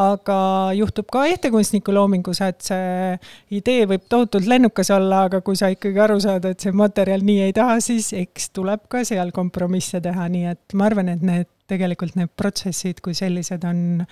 aga 0.01 0.41
juhtub 0.79 1.09
ka 1.13 1.27
ehtekunstniku 1.33 1.95
loomingus, 1.95 2.43
et 2.47 2.61
see 2.65 3.17
idee 3.59 3.87
võib 3.91 4.07
tohutult 4.09 4.49
lennukas 4.51 4.93
olla, 4.95 5.25
aga 5.29 5.43
kui 5.45 5.59
sa 5.59 5.73
ikkagi 5.73 6.01
aru 6.01 6.21
saad, 6.23 6.47
et 6.47 6.63
see 6.63 6.75
materjal 6.77 7.25
nii 7.27 7.49
ei 7.49 7.57
taha, 7.57 7.81
siis 7.85 8.13
eks 8.17 8.53
tuleb 8.57 8.87
ka 8.93 9.05
seal 9.09 9.35
kompromisse 9.35 10.01
teha, 10.05 10.29
nii 10.31 10.53
et 10.55 10.79
ma 10.79 10.87
arvan, 10.91 11.11
et 11.13 11.25
need 11.27 11.51
tegelikult 11.71 12.17
need 12.19 12.33
protsessid 12.37 13.01
kui 13.05 13.17
sellised 13.17 13.65
on 13.69 14.03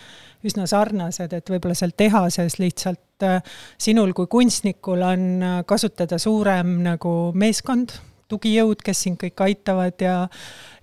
üsna 0.46 0.66
sarnased, 0.70 1.34
et 1.34 1.50
võib-olla 1.50 1.76
seal 1.78 1.94
tehases 1.98 2.58
lihtsalt 2.62 3.26
äh, 3.26 3.40
sinul 3.80 4.14
kui 4.16 4.30
kunstnikul 4.30 5.02
on 5.06 5.26
äh, 5.42 5.58
kasutada 5.68 6.20
suurem 6.22 6.78
nagu 6.86 7.14
meeskond, 7.38 7.96
tugijõud, 8.28 8.80
kes 8.84 9.04
sind 9.06 9.20
kõik 9.20 9.40
aitavad 9.46 10.02
ja 10.04 10.16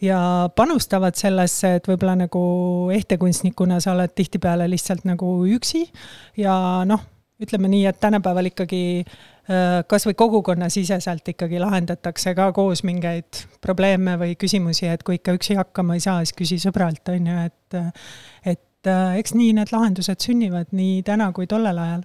ja 0.04 0.20
panustavad 0.58 1.16
sellesse, 1.18 1.76
et 1.78 1.88
võib-olla 1.88 2.18
nagu 2.26 2.42
ehtekunstnikuna 2.94 3.80
sa 3.84 3.94
oled 3.96 4.14
tihtipeale 4.18 4.68
lihtsalt 4.70 5.06
nagu 5.08 5.38
üksi. 5.48 5.86
Ja 6.38 6.56
noh, 6.88 7.06
ütleme 7.42 7.70
nii, 7.72 7.86
et 7.90 8.02
tänapäeval 8.02 8.52
ikkagi 8.52 9.06
äh, 9.50 9.84
kas 9.88 10.08
või 10.08 10.18
kogukonnasiseselt 10.20 11.34
ikkagi 11.36 11.60
lahendatakse 11.62 12.36
ka 12.38 12.52
koos 12.56 12.84
mingeid 12.88 13.46
probleeme 13.62 14.18
või 14.22 14.36
küsimusi, 14.40 14.90
et 14.92 15.04
kui 15.04 15.20
ikka 15.20 15.36
üksi 15.38 15.58
hakkama 15.60 15.98
ei 15.98 16.04
saa, 16.06 16.24
siis 16.24 16.38
küsi 16.38 16.60
sõbralt, 16.64 17.04
on 17.14 17.32
ju, 17.32 17.46
et 17.50 17.80
et 18.56 18.92
äh, 18.92 19.16
eks 19.20 19.34
nii 19.38 19.54
need 19.58 19.72
lahendused 19.74 20.22
sünnivad 20.22 20.76
nii 20.76 21.02
täna 21.08 21.32
kui 21.36 21.48
tollel 21.50 21.80
ajal 21.82 22.04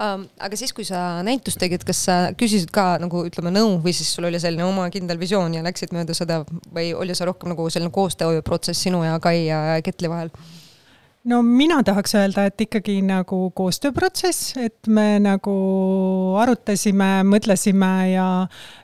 um,. 0.00 0.24
aga 0.40 0.58
siis, 0.58 0.72
kui 0.76 0.86
sa 0.88 1.20
näitust 1.26 1.60
tegid, 1.60 1.84
kas 1.86 2.04
sa 2.08 2.16
küsisid 2.38 2.72
ka 2.74 2.94
nagu 3.02 3.24
ütleme 3.28 3.52
nõu 3.54 3.76
või 3.84 3.94
siis 3.96 4.12
sul 4.14 4.28
oli 4.28 4.40
selline 4.42 4.66
oma 4.66 4.88
kindel 4.92 5.20
visioon 5.20 5.54
ja 5.56 5.64
läksid 5.66 5.94
mööda 5.96 6.16
seda 6.16 6.42
või 6.74 6.92
oli 6.96 7.16
see 7.16 7.28
rohkem 7.28 7.52
nagu 7.54 7.68
selline 7.70 7.92
koostööprotsess 7.94 8.88
sinu 8.88 9.04
ja 9.06 9.18
Kai 9.22 9.46
ja 9.46 9.78
Ketli 9.84 10.10
vahel? 10.12 10.32
No 11.28 11.42
mina 11.42 11.82
tahaks 11.84 12.14
öelda, 12.16 12.46
et 12.48 12.62
ikkagi 12.64 12.96
nagu 13.04 13.38
koostööprotsess, 13.56 14.54
et 14.60 14.88
me 14.88 15.18
nagu 15.20 15.54
arutasime, 16.40 17.10
mõtlesime 17.28 17.90
ja, 18.14 18.26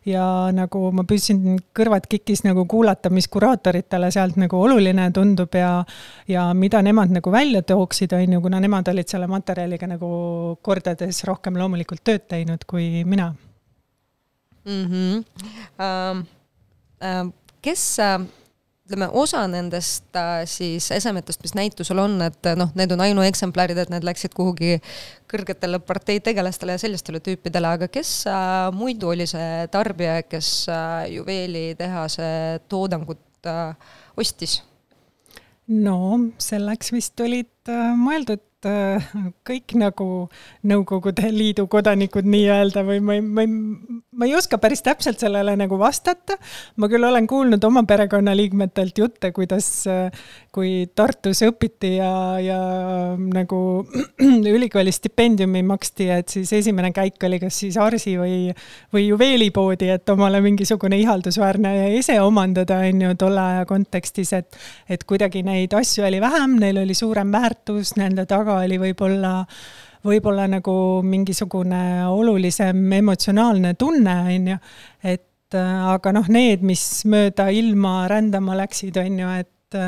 ja 0.08 0.26
nagu 0.54 0.90
ma 0.96 1.06
püüdsin 1.08 1.58
kõrvad 1.76 2.08
kikis 2.10 2.44
nagu 2.44 2.66
kuulata, 2.68 3.10
mis 3.14 3.28
kuraatoritele 3.32 4.10
sealt 4.14 4.36
nagu 4.40 4.60
oluline 4.60 5.08
tundub 5.16 5.56
ja, 5.56 5.72
ja 6.28 6.46
mida 6.54 6.82
nemad 6.84 7.14
nagu 7.16 7.32
välja 7.32 7.64
tooksid, 7.66 8.12
on 8.18 8.36
ju, 8.36 8.44
kuna 8.44 8.60
nemad 8.60 8.92
olid 8.92 9.08
selle 9.08 9.30
materjaliga 9.30 9.88
nagu 9.96 10.08
kordades 10.62 11.24
rohkem 11.28 11.56
loomulikult 11.56 12.04
tööd 12.04 12.28
teinud 12.28 12.68
kui 12.68 13.04
mina 13.04 13.32
mm. 14.64 14.84
-hmm. 14.90 15.24
Uh, 15.76 16.24
uh, 17.00 17.32
kes 17.62 17.96
uh 18.00 18.26
ütleme, 18.86 19.08
osa 19.18 19.42
nendest 19.50 20.14
äh, 20.14 20.44
siis 20.46 20.86
esemetest, 20.94 21.42
mis 21.42 21.56
näitusel 21.58 21.98
on, 21.98 22.20
et 22.22 22.48
noh, 22.58 22.70
need 22.78 22.92
on 22.94 23.02
ainueksemplarid, 23.02 23.80
et 23.82 23.90
need 23.90 24.06
läksid 24.06 24.34
kuhugi 24.36 24.78
kõrgetele 25.30 25.80
parteitegelastele 25.82 26.76
ja 26.76 26.82
sellistele 26.84 27.18
tüüpidele, 27.24 27.72
aga 27.78 27.90
kes 27.90 28.12
äh, 28.30 28.70
muidu 28.76 29.10
oli 29.10 29.26
see 29.26 29.66
tarbija, 29.74 30.20
kes 30.30 30.52
äh, 30.70 31.10
juveelitehase 31.16 32.30
toodangut 32.70 33.50
äh, 33.50 33.74
ostis? 34.16 34.60
no 35.66 35.98
selleks 36.38 36.92
vist 36.94 37.20
olid 37.20 37.72
äh, 37.72 37.90
mõeldud 37.98 38.44
äh, 38.66 39.10
kõik 39.46 39.76
nagu 39.78 40.06
Nõukogude 40.66 41.30
Liidu 41.30 41.66
kodanikud 41.70 42.26
nii-öelda 42.26 42.82
või 42.86 43.00
ma 43.04 43.16
ei, 43.16 43.22
ma 43.22 43.44
ei, 43.44 43.50
ma 44.16 44.26
ei 44.26 44.34
oska 44.36 44.58
päris 44.62 44.82
täpselt 44.82 45.20
sellele 45.22 45.54
nagu 45.58 45.78
vastata. 45.78 46.36
ma 46.76 46.88
küll 46.90 47.04
olen 47.04 47.26
kuulnud 47.26 47.64
oma 47.64 47.84
perekonnaliikmetelt 47.86 48.98
jutte, 48.98 49.30
kuidas, 49.36 49.68
äh, 49.90 50.10
kui 50.52 50.88
Tartus 50.94 51.42
õpiti 51.46 51.96
ja, 51.98 52.10
ja 52.42 52.58
nagu 53.16 53.60
ülikooli 54.56 54.92
stipendiumi 54.92 55.62
maksti, 55.66 56.08
et 56.18 56.32
siis 56.32 56.52
esimene 56.56 56.92
käik 56.96 57.22
oli 57.28 57.40
kas 57.42 57.60
siis 57.62 57.78
Arsi 57.80 58.16
või, 58.18 58.50
või 58.94 59.06
juveelipoodi, 59.06 59.90
et 59.94 60.14
omale 60.14 60.40
mingisugune 60.44 60.98
ihaldusväärne 61.02 61.74
ese 61.98 62.18
omandada, 62.20 62.80
on 62.88 63.06
ju, 63.06 63.14
tolle 63.20 63.42
aja 63.42 63.66
kontekstis, 63.68 64.32
et, 64.36 64.58
et 64.88 65.04
kuidagi 65.04 65.44
neid 65.46 65.74
asju 65.76 66.06
oli 66.06 66.20
vähem, 66.24 66.58
neil 66.60 66.82
oli 66.82 66.96
suurem 66.96 67.32
väärtus, 67.32 67.94
nende 68.00 68.26
taga 68.28 68.55
oli 68.62 68.78
võib-olla 68.80 69.40
võib-olla 70.06 70.46
nagu 70.50 70.74
mingisugune 71.06 72.06
olulisem 72.08 72.92
emotsionaalne 72.98 73.74
tunne, 73.78 74.14
on 74.34 74.52
ju, 74.52 74.58
et 75.14 75.56
äh, 75.58 75.88
aga 75.94 76.12
noh, 76.14 76.28
need, 76.32 76.64
mis 76.66 76.84
mööda 77.10 77.48
ilma 77.54 78.04
rändama 78.10 78.56
läksid, 78.62 78.98
on 79.02 79.18
ju, 79.22 79.32
et, 79.42 79.80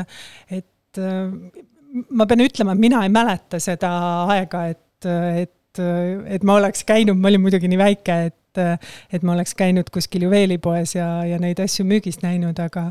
et 0.59 1.01
äh, 1.01 1.63
ma 2.09 2.27
pean 2.29 2.43
ütlema, 2.45 2.75
et 2.75 2.83
mina 2.83 3.03
ei 3.05 3.13
mäleta 3.13 3.61
seda 3.63 3.93
aega, 4.29 4.65
et, 4.73 5.09
et, 5.45 5.81
et 6.35 6.43
ma 6.45 6.59
oleks 6.59 6.83
käinud, 6.87 7.17
ma 7.19 7.31
olin 7.31 7.45
muidugi 7.45 7.71
nii 7.71 7.81
väike, 7.81 8.19
et 8.27 8.35
et 8.59 9.23
ma 9.23 9.35
oleks 9.35 9.53
käinud 9.55 9.87
kuskil 9.93 10.23
juveelipoes 10.25 10.95
ja, 10.95 11.05
ja 11.23 11.37
neid 11.39 11.61
asju 11.61 11.85
müügist 11.87 12.23
näinud, 12.25 12.57
aga 12.59 12.89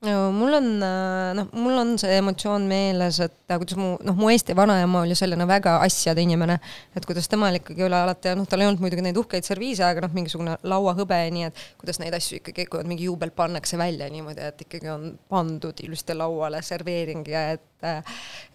no 0.00 0.32
mul 0.32 0.54
on, 0.54 0.66
äh, 0.82 1.34
noh, 1.34 1.48
mul 1.58 1.78
on 1.80 1.96
see 1.98 2.18
emotsioon 2.20 2.68
meeles, 2.70 3.18
et 3.24 3.50
äh, 3.50 3.58
kuidas 3.58 3.78
mu, 3.78 3.88
noh, 4.06 4.14
mu 4.18 4.28
Eesti 4.30 4.54
vanaema 4.56 5.02
oli 5.02 5.16
selline 5.18 5.46
väga 5.48 5.78
asjade 5.82 6.22
inimene, 6.22 6.58
et 6.94 7.06
kuidas 7.08 7.26
temal 7.30 7.58
ikkagi 7.58 7.82
üle 7.86 7.98
alati, 7.98 8.30
noh, 8.38 8.46
tal 8.46 8.62
ei 8.62 8.68
olnud 8.68 8.84
muidugi 8.84 9.02
neid 9.02 9.18
uhkeid 9.18 9.46
serviise, 9.46 9.82
aga 9.88 10.04
noh, 10.04 10.12
mingisugune 10.14 10.54
lauahõbe 10.70 11.18
nii, 11.34 11.48
et 11.50 11.64
kuidas 11.80 11.98
neid 12.02 12.14
asju 12.14 12.38
ikkagi, 12.38 12.68
kui 12.70 12.82
on 12.82 12.90
mingi 12.90 13.08
juubel, 13.08 13.34
pannakse 13.34 13.80
välja 13.80 14.06
niimoodi, 14.12 14.46
et 14.52 14.62
ikkagi 14.68 14.92
on 14.94 15.10
pandud 15.30 15.82
ilusti 15.82 16.14
lauale 16.18 16.62
serveering 16.66 17.26
ja 17.34 17.48
et 17.56 17.66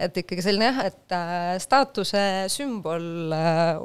et 0.04 0.18
ikkagi 0.20 0.44
selline 0.44 0.66
jah, 0.68 0.80
et 0.90 1.14
staatuse 1.64 2.24
sümbol 2.52 3.32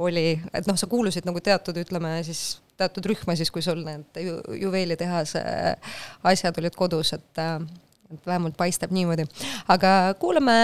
oli, 0.03 0.33
et 0.51 0.67
noh, 0.67 0.75
sa 0.75 0.91
kuulusid 0.91 1.29
nagu 1.31 1.39
teatud, 1.47 1.79
ütleme 1.79 2.17
siis 2.27 2.57
teatud 2.79 3.11
rühma 3.11 3.37
siis, 3.39 3.51
kui 3.55 3.65
sul 3.65 3.83
need 3.87 4.23
ju, 4.23 4.39
juveelitehase 4.63 5.43
asjad 6.31 6.61
olid 6.63 6.77
kodus, 6.79 7.13
et, 7.17 7.43
et 8.13 8.27
vähemalt 8.27 8.57
paistab 8.59 8.95
niimoodi. 8.95 9.27
aga 9.75 10.15
kuulame, 10.21 10.59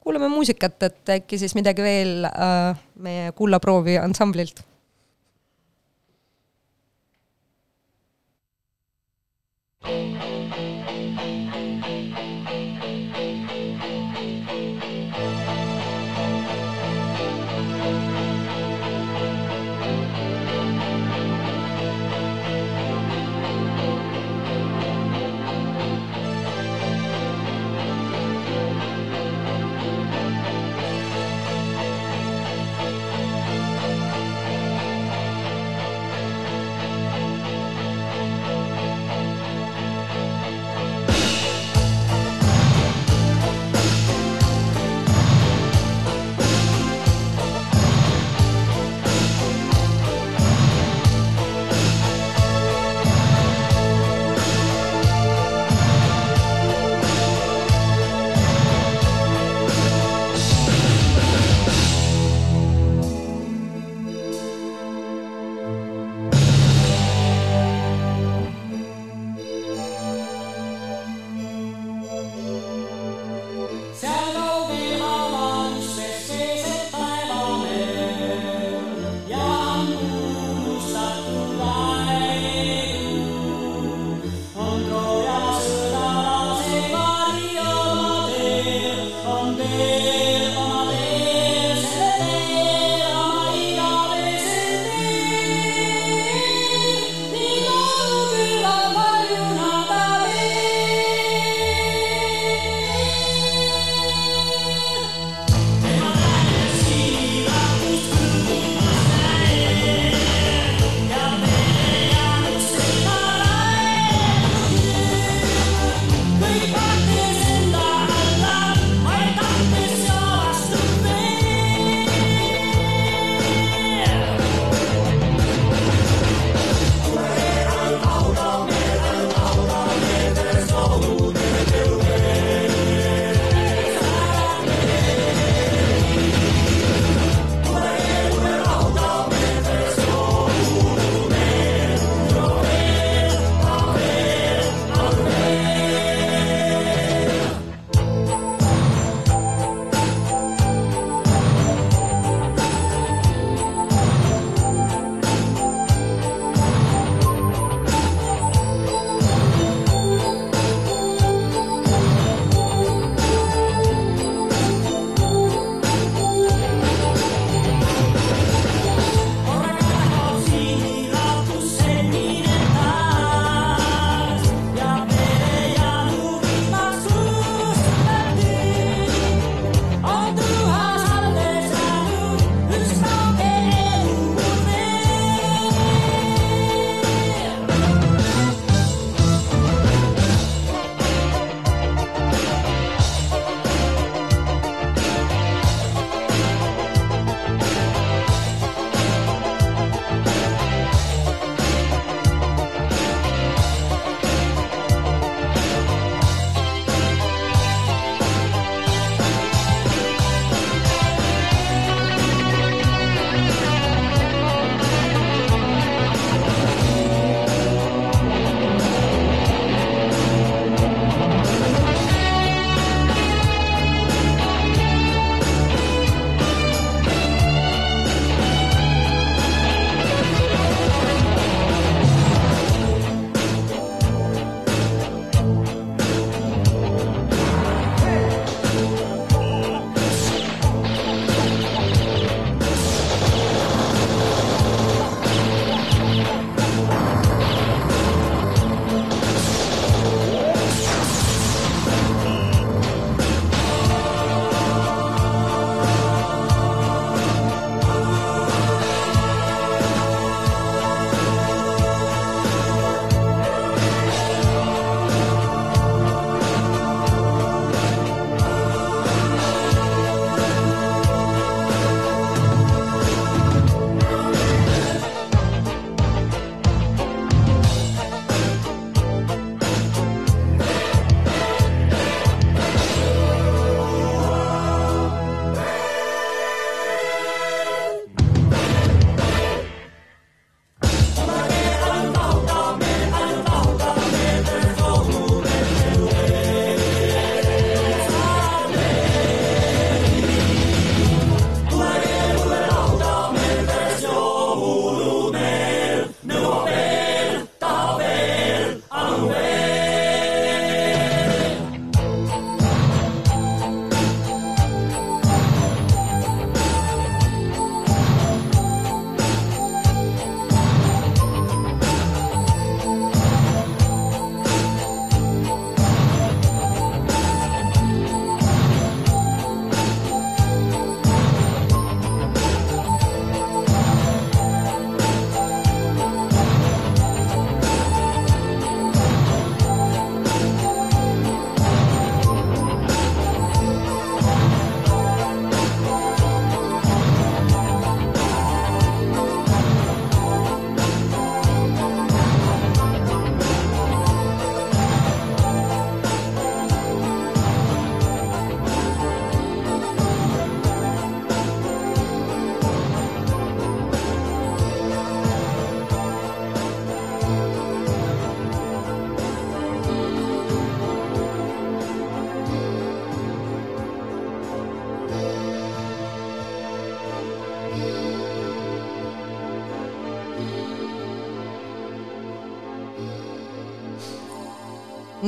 kuulame 0.00 0.30
muusikat, 0.32 0.82
et 0.88 1.14
äkki 1.20 1.38
siis 1.40 1.54
midagi 1.58 1.84
veel 1.84 2.26
äh, 2.30 2.80
meie 3.00 3.32
Kullaproovi 3.36 3.98
ansamblilt 4.00 4.64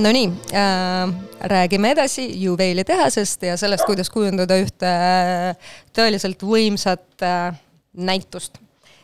Nonii 0.03 0.29
äh,, 0.55 1.13
räägime 1.41 1.91
edasi 1.95 2.25
juveelitehasest 2.43 3.43
ja 3.47 3.57
sellest, 3.61 3.85
kuidas 3.87 4.11
kujundada 4.11 4.57
ühte 4.59 4.89
äh, 4.89 5.75
tõeliselt 5.95 6.43
võimsat 6.47 7.23
äh, 7.23 7.55
näitust. 7.93 8.59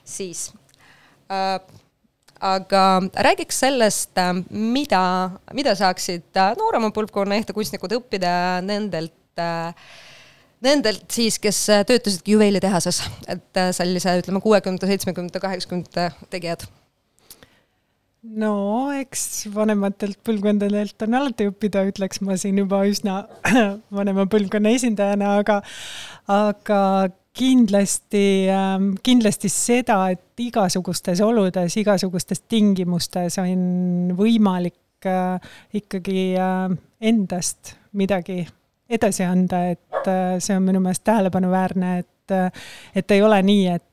siis 0.04 0.52
äh, 1.30 1.60
aga 2.40 2.82
räägiks 3.14 3.60
sellest, 3.60 4.18
äh, 4.18 4.32
mida, 4.50 5.30
mida 5.52 5.74
saaksid 5.78 6.36
äh, 6.36 6.56
noorema 6.58 6.90
põlvkonna 6.94 7.38
ehtekunstnikud 7.42 7.98
õppida 8.00 8.32
nendelt 8.64 9.14
Nendelt 10.58 11.04
siis, 11.14 11.36
kes 11.38 11.60
töötasidki 11.86 12.32
juveelitehases, 12.32 12.96
et 13.30 13.60
sellise 13.76 14.16
ütleme 14.18 14.40
kuuekümnendate, 14.42 14.88
seitsmekümnendate, 14.90 15.38
kaheksakümnendate 15.44 16.08
tegijad 16.32 16.64
no 18.36 18.52
eks 18.96 19.48
vanematelt 19.54 20.18
põlvkondadelt 20.26 21.06
on 21.06 21.16
alati 21.18 21.48
õppida, 21.48 21.84
ütleks 21.88 22.20
ma 22.26 22.36
siin 22.40 22.60
juba 22.60 22.82
üsna 22.88 23.22
vanema 23.98 24.26
põlvkonna 24.30 24.74
esindajana, 24.76 25.38
aga, 25.42 25.60
aga 26.32 26.82
kindlasti, 27.38 28.48
ähm, 28.50 28.92
kindlasti 29.04 29.50
seda, 29.52 30.00
et 30.12 30.42
igasugustes 30.42 31.22
oludes, 31.24 31.76
igasugustes 31.78 32.42
tingimustes 32.50 33.38
on 33.42 34.14
võimalik 34.18 35.06
äh, 35.06 35.50
ikkagi 35.78 36.22
äh, 36.34 36.64
endast 37.00 37.76
midagi 37.98 38.42
edasi 38.88 39.26
anda, 39.28 39.68
et 39.74 40.08
äh, 40.08 40.38
see 40.42 40.56
on 40.56 40.66
minu 40.66 40.82
meelest 40.82 41.04
tähelepanuväärne, 41.06 41.98
et, 42.02 42.36
et 42.96 43.16
ei 43.16 43.22
ole 43.22 43.38
nii, 43.44 43.68
et 43.76 43.84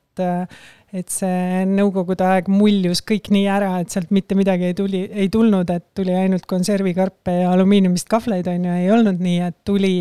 et 0.94 1.10
see 1.10 1.64
nõukogude 1.68 2.24
aeg 2.26 2.48
muljus 2.52 3.02
kõik 3.06 3.30
nii 3.34 3.46
ära, 3.50 3.72
et 3.82 3.92
sealt 3.92 4.12
mitte 4.14 4.36
midagi 4.38 4.68
ei 4.70 4.76
tuli, 4.78 5.02
ei 5.10 5.28
tulnud, 5.32 5.70
et 5.74 5.86
tuli 5.96 6.14
ainult 6.14 6.46
konservikarpe 6.50 7.40
ja 7.42 7.50
alumiiniumist 7.54 8.08
kahvleid, 8.10 8.46
on 8.52 8.68
ju, 8.68 8.78
ei 8.84 8.90
olnud 8.94 9.22
nii, 9.22 9.40
et 9.48 9.58
tuli, 9.66 9.94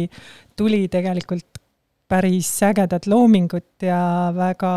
tuli 0.58 0.86
tegelikult 0.94 1.62
päris 2.08 2.52
ägedat 2.64 3.08
loomingut 3.10 3.82
ja 3.82 4.32
väga, 4.36 4.76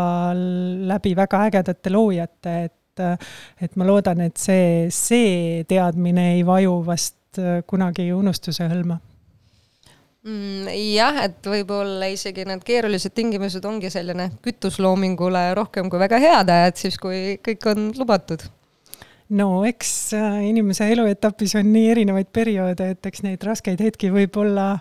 läbi 0.89 1.13
väga 1.17 1.45
ägedate 1.49 1.93
loojate, 1.93 2.57
et 2.65 2.75
et 2.99 3.77
ma 3.79 3.85
loodan, 3.87 4.19
et 4.25 4.35
see, 4.35 4.89
see 4.91 5.61
teadmine 5.69 6.33
ei 6.33 6.41
vaju 6.43 6.81
vast 6.83 7.39
kunagi 7.69 8.09
unustuse 8.11 8.67
hõlma? 8.67 8.97
Jah, 10.25 11.21
et 11.23 11.47
võib-olla 11.47 12.09
isegi 12.11 12.43
need 12.47 12.63
keerulised 12.67 13.13
tingimused 13.15 13.63
ongi 13.65 13.89
selline 13.91 14.29
kütus 14.43 14.79
loomingule 14.83 15.53
rohkem 15.55 15.89
kui 15.89 15.99
väga 16.01 16.19
head 16.19 16.49
ajad, 16.51 16.75
siis 16.75 16.97
kui 16.99 17.37
kõik 17.45 17.67
on 17.71 17.91
lubatud. 17.97 18.43
No 19.29 19.63
eks 19.63 20.13
äh, 20.17 20.41
inimese 20.49 20.89
eluetapis 20.91 21.53
on 21.59 21.69
nii 21.71 21.89
erinevaid 21.93 22.31
perioode, 22.33 22.91
et 22.95 23.05
eks 23.05 23.23
neid 23.23 23.43
raskeid 23.45 23.81
hetki 23.85 24.09
võib 24.11 24.35
olla, 24.41 24.71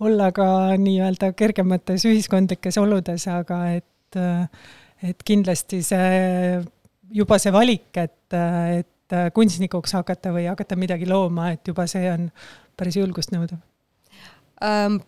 olla 0.00 0.30
ka 0.34 0.46
nii-öelda 0.80 1.34
kergemates 1.36 2.06
ühiskondlikes 2.08 2.80
oludes, 2.80 3.28
aga 3.28 3.58
et, 3.76 4.16
äh, 4.16 4.48
et 5.12 5.22
kindlasti 5.28 5.82
see, 5.84 6.62
juba 7.12 7.38
see 7.38 7.52
valik, 7.52 7.92
et, 8.00 8.32
äh, 8.34 8.80
et 8.80 9.18
kunstnikuks 9.36 9.92
hakata 9.92 10.32
või 10.32 10.46
hakata 10.48 10.78
midagi 10.80 11.04
looma, 11.06 11.52
et 11.52 11.68
juba 11.68 11.84
see 11.86 12.08
on 12.08 12.30
päris 12.80 12.96
julgust 12.96 13.36
nõudev 13.36 13.60
ähm,. 14.62 15.00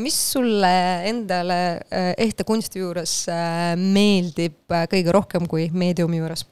mis 0.00 0.16
sulle 0.32 0.70
endale 1.06 1.58
äh, 1.92 2.14
ehte 2.18 2.44
kunsti 2.44 2.80
juures 2.80 3.28
äh, 3.30 3.74
meeldib 3.78 4.72
äh, 4.72 4.88
kõige 4.90 5.12
rohkem 5.14 5.46
kui 5.50 5.68
meediumi 5.72 6.18
juures? 6.18 6.46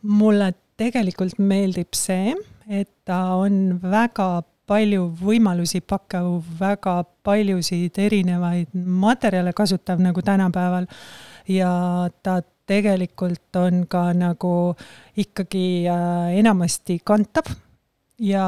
mulle 0.00 0.54
tegelikult 0.80 1.36
meeldib 1.38 1.92
see, 1.92 2.32
et 2.72 2.88
ta 3.04 3.36
on 3.36 3.76
väga 3.82 4.42
palju 4.70 5.10
võimalusi 5.18 5.82
pakkuv, 5.84 6.38
väga 6.60 7.02
paljusid 7.26 7.98
erinevaid 8.00 8.72
materjale 8.72 9.52
kasutav 9.52 10.00
nagu 10.00 10.22
tänapäeval 10.24 10.86
ja 11.50 11.72
ta 12.22 12.38
tegelikult 12.70 13.58
on 13.60 13.82
ka 13.90 14.12
nagu 14.14 14.54
ikkagi 15.18 15.84
enamasti 16.38 17.00
kantav 17.04 17.50
ja 18.20 18.46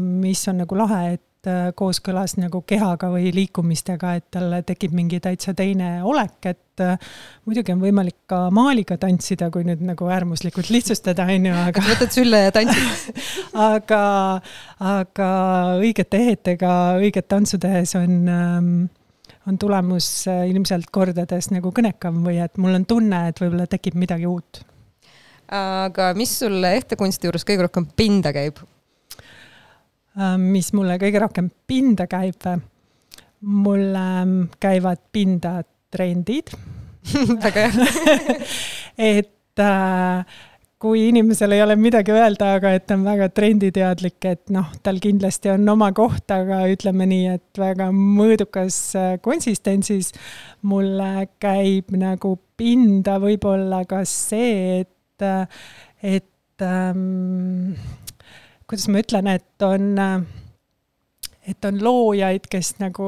mis 0.00 0.48
on 0.48 0.62
nagu 0.62 0.76
lahe, 0.78 1.14
et 1.14 1.24
Äh, 1.42 1.72
kooskõlas 1.74 2.36
nagu 2.38 2.60
kehaga 2.62 3.08
või 3.10 3.32
liikumistega, 3.34 4.12
et 4.14 4.28
tal 4.30 4.52
tekib 4.62 4.92
mingi 4.94 5.18
täitsa 5.18 5.50
teine 5.58 5.88
olek, 6.06 6.36
et 6.46 6.82
äh, 6.84 7.08
muidugi 7.50 7.72
on 7.74 7.80
võimalik 7.82 8.14
ka 8.30 8.44
maaliga 8.54 8.94
tantsida, 9.02 9.48
kui 9.50 9.64
nüüd 9.66 9.82
nagu 9.82 10.06
äärmuslikult 10.06 10.70
lihtsustada, 10.70 11.26
on 11.26 11.48
ju, 11.48 11.56
aga 11.64 11.82
võtad 11.82 12.14
sülle 12.14 12.44
ja 12.44 12.52
tantsid 12.54 13.18
aga, 13.74 14.02
aga 14.86 15.30
õigete 15.80 16.20
ehetega 16.22 16.76
õiget 17.02 17.26
tantsu 17.34 17.58
tehes 17.58 17.96
on 17.98 18.14
ähm, 18.30 18.70
on 19.50 19.58
tulemus 19.58 20.12
äh, 20.30 20.44
ilmselt 20.52 20.92
kordades 20.94 21.50
nagu 21.50 21.74
kõnekam 21.74 22.22
või 22.22 22.38
et 22.44 22.54
mul 22.54 22.78
on 22.78 22.86
tunne, 22.86 23.24
et 23.32 23.42
võib-olla 23.42 23.66
tekib 23.66 23.98
midagi 23.98 24.30
uut. 24.30 24.62
aga 25.50 26.12
mis 26.14 26.38
sulle 26.44 26.76
ehtekunsti 26.78 27.26
juures 27.26 27.50
kõige 27.50 27.66
rohkem 27.66 27.90
pinda 27.98 28.30
käib? 28.30 28.62
Äh, 30.12 30.36
mis 30.36 30.72
mulle 30.76 30.98
kõige 31.00 31.22
rohkem 31.22 31.48
pinda 31.68 32.06
käib, 32.10 32.44
mulle 33.40 34.06
ähm, 34.22 34.38
käivad 34.60 35.00
pinda 35.12 35.62
trendid. 35.92 36.52
Väga 37.44 37.68
hea. 37.72 38.40
Et 39.12 39.60
äh, 39.60 40.40
kui 40.82 41.06
inimesel 41.08 41.54
ei 41.56 41.62
ole 41.62 41.76
midagi 41.78 42.12
öelda, 42.12 42.56
aga 42.58 42.72
et 42.74 42.88
ta 42.90 42.96
on 42.98 43.04
väga 43.06 43.28
trenditeadlik, 43.30 44.16
et 44.26 44.50
noh, 44.50 44.66
tal 44.82 44.98
kindlasti 45.02 45.52
on 45.52 45.68
oma 45.70 45.92
koht, 45.94 46.26
aga 46.34 46.64
ütleme 46.72 47.06
nii, 47.06 47.36
et 47.36 47.60
väga 47.62 47.86
mõõdukas 47.94 48.78
äh, 48.98 49.12
konsistentsis 49.22 50.10
mulle 50.66 51.28
käib 51.42 51.94
nagu 51.94 52.34
pinda 52.58 53.20
võib-olla 53.22 53.84
ka 53.88 54.02
see, 54.10 54.82
et, 54.82 55.26
et 56.02 56.66
ähm, 56.66 57.78
kuidas 58.72 58.88
ma 58.88 59.02
ütlen, 59.02 59.26
et 59.28 59.64
on, 59.66 59.98
et 61.44 61.66
on 61.68 61.80
loojaid, 61.84 62.46
kes 62.48 62.78
nagu 62.80 63.06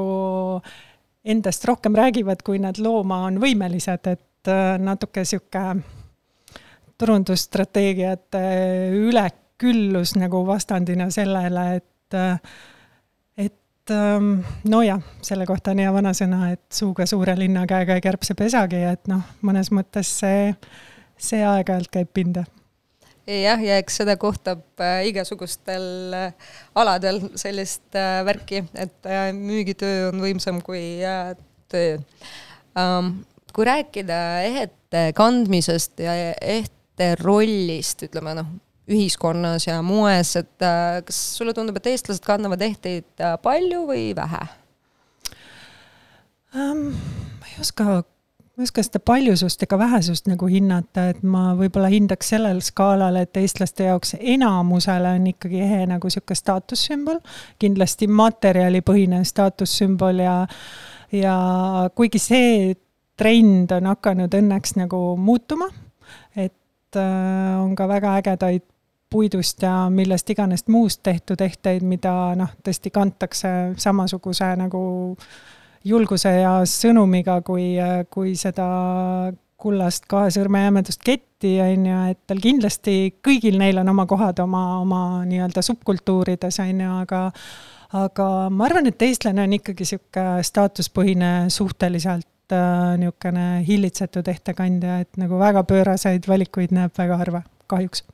endast 1.24 1.64
rohkem 1.64 1.94
räägivad, 1.96 2.42
kui 2.44 2.58
nad 2.60 2.76
looma 2.76 3.22
on 3.30 3.38
võimelised, 3.40 4.10
et 4.12 4.50
äh, 4.52 4.74
natuke 4.76 5.24
sihuke 5.24 5.62
turundusstrateegiate 7.00 8.42
üleküllus 9.08 10.12
nagu 10.20 10.42
vastandina 10.44 11.08
sellele, 11.10 11.64
et, 11.80 12.18
et 13.40 13.94
ähm, 13.96 14.34
nojah, 14.68 15.00
selle 15.24 15.46
kohta 15.48 15.72
on 15.72 15.80
hea 15.80 15.94
vanasõna, 15.96 16.50
et 16.52 16.66
suuga 16.76 17.08
suure 17.08 17.38
linna 17.40 17.64
käega 17.70 17.96
ei 17.96 18.04
kärbse 18.04 18.36
pesagi, 18.36 18.84
et 18.92 19.08
noh, 19.08 19.24
mõnes 19.40 19.72
mõttes 19.72 20.12
see, 20.20 20.52
see 21.16 21.40
aeg-ajalt 21.40 21.88
käib 21.96 22.12
pinda 22.12 22.44
jah, 23.26 23.60
ja 23.62 23.78
eks 23.80 24.00
seda 24.00 24.16
kohtab 24.20 24.62
äh, 24.82 25.04
igasugustel 25.08 26.14
äh, 26.16 26.50
aladel 26.76 27.22
sellist 27.40 27.96
äh, 27.96 28.20
värki, 28.26 28.64
et 28.76 29.08
müügitöö 29.36 30.10
on 30.10 30.20
võimsam 30.24 30.60
kui 30.64 31.00
töö 31.72 31.96
um,. 32.78 33.16
kui 33.54 33.66
rääkida 33.68 34.20
ehete 34.48 35.08
kandmisest 35.14 36.00
ja 36.02 36.14
ehte 36.42 37.12
rollist, 37.22 38.02
ütleme 38.02 38.34
noh, 38.34 38.48
ühiskonnas 38.90 39.68
ja 39.68 39.78
moes, 39.86 40.34
et 40.36 40.64
kas 41.06 41.20
sulle 41.38 41.54
tundub, 41.56 41.78
et 41.78 41.92
eestlased 41.92 42.24
kannavad 42.26 42.62
ehteid 42.66 43.24
palju 43.42 43.84
või 43.88 44.10
vähe 44.16 44.42
um,? 46.54 46.90
ma 47.38 47.52
ei 47.52 47.62
oska 47.62 48.02
ma 48.55 48.62
ei 48.62 48.68
oska 48.68 48.82
seda 48.86 49.00
paljusust 49.02 49.62
ega 49.66 49.78
vähesust 49.78 50.28
nagu 50.30 50.46
hinnata, 50.46 51.09
et 51.11 51.22
ma 51.26 51.57
võib-olla 51.59 51.88
hindaks 51.90 52.28
sellel 52.30 52.61
skaalal, 52.62 53.16
et 53.18 53.36
eestlaste 53.40 53.88
jaoks 53.88 54.14
enamusele 54.20 55.16
on 55.18 55.26
ikkagi 55.32 55.59
ehe 55.64 55.80
nagu 55.90 56.11
sihuke 56.11 56.36
staatussümbol, 56.38 57.18
kindlasti 57.59 58.07
materjalipõhine 58.07 59.24
staatussümbol 59.26 60.22
ja, 60.22 60.36
ja 61.11 61.38
kuigi 61.98 62.20
see 62.22 62.76
trend 63.18 63.74
on 63.74 63.90
hakanud 63.90 64.36
õnneks 64.38 64.76
nagu 64.78 65.00
muutuma, 65.18 65.66
et 66.36 67.00
äh, 67.00 67.59
on 67.59 67.74
ka 67.74 67.88
väga 67.90 68.14
ägedaid 68.20 68.62
puidust 69.11 69.66
ja 69.66 69.88
millest 69.90 70.30
iganes 70.30 70.68
muust 70.70 71.02
tehtud 71.02 71.42
ehteid, 71.42 71.82
mida 71.82 72.14
noh, 72.38 72.55
tõesti 72.62 72.94
kantakse 72.94 73.50
samasuguse 73.82 74.55
nagu 74.62 74.84
äh, 75.18 75.28
julguse 75.85 76.32
ja 76.41 76.59
sõnumiga, 76.68 77.41
kui, 77.47 77.74
kui 78.12 78.35
seda 78.41 78.66
kullast 79.61 80.09
kahe 80.11 80.32
sõrme 80.35 80.64
jämedust 80.64 81.05
ketti, 81.05 81.55
on 81.64 81.87
ju, 81.89 82.01
et 82.12 82.20
tal 82.28 82.41
kindlasti 82.43 83.14
kõigil 83.24 83.57
neil 83.61 83.80
on 83.80 83.93
oma 83.95 84.07
kohad 84.11 84.41
oma, 84.45 84.64
oma 84.82 85.01
nii-öelda 85.28 85.62
subkultuurides, 85.64 86.61
on 86.64 86.85
ju, 86.85 86.91
aga 87.05 87.22
aga 87.95 88.28
ma 88.51 88.66
arvan, 88.68 88.91
et 88.91 89.03
eestlane 89.07 89.45
on 89.45 89.57
ikkagi 89.59 89.87
niisugune 89.87 90.43
staatuspõhine 90.49 91.30
suhteliselt 91.55 92.55
äh, 92.55 92.97
niisugune 93.01 93.47
hillitsetud 93.68 94.28
ettekandja, 94.35 94.99
et 95.05 95.20
nagu 95.20 95.39
väga 95.41 95.62
pööraseid 95.68 96.28
valikuid 96.28 96.74
näeb 96.74 96.97
väga 96.99 97.20
harva, 97.22 97.45
kahjuks 97.70 98.05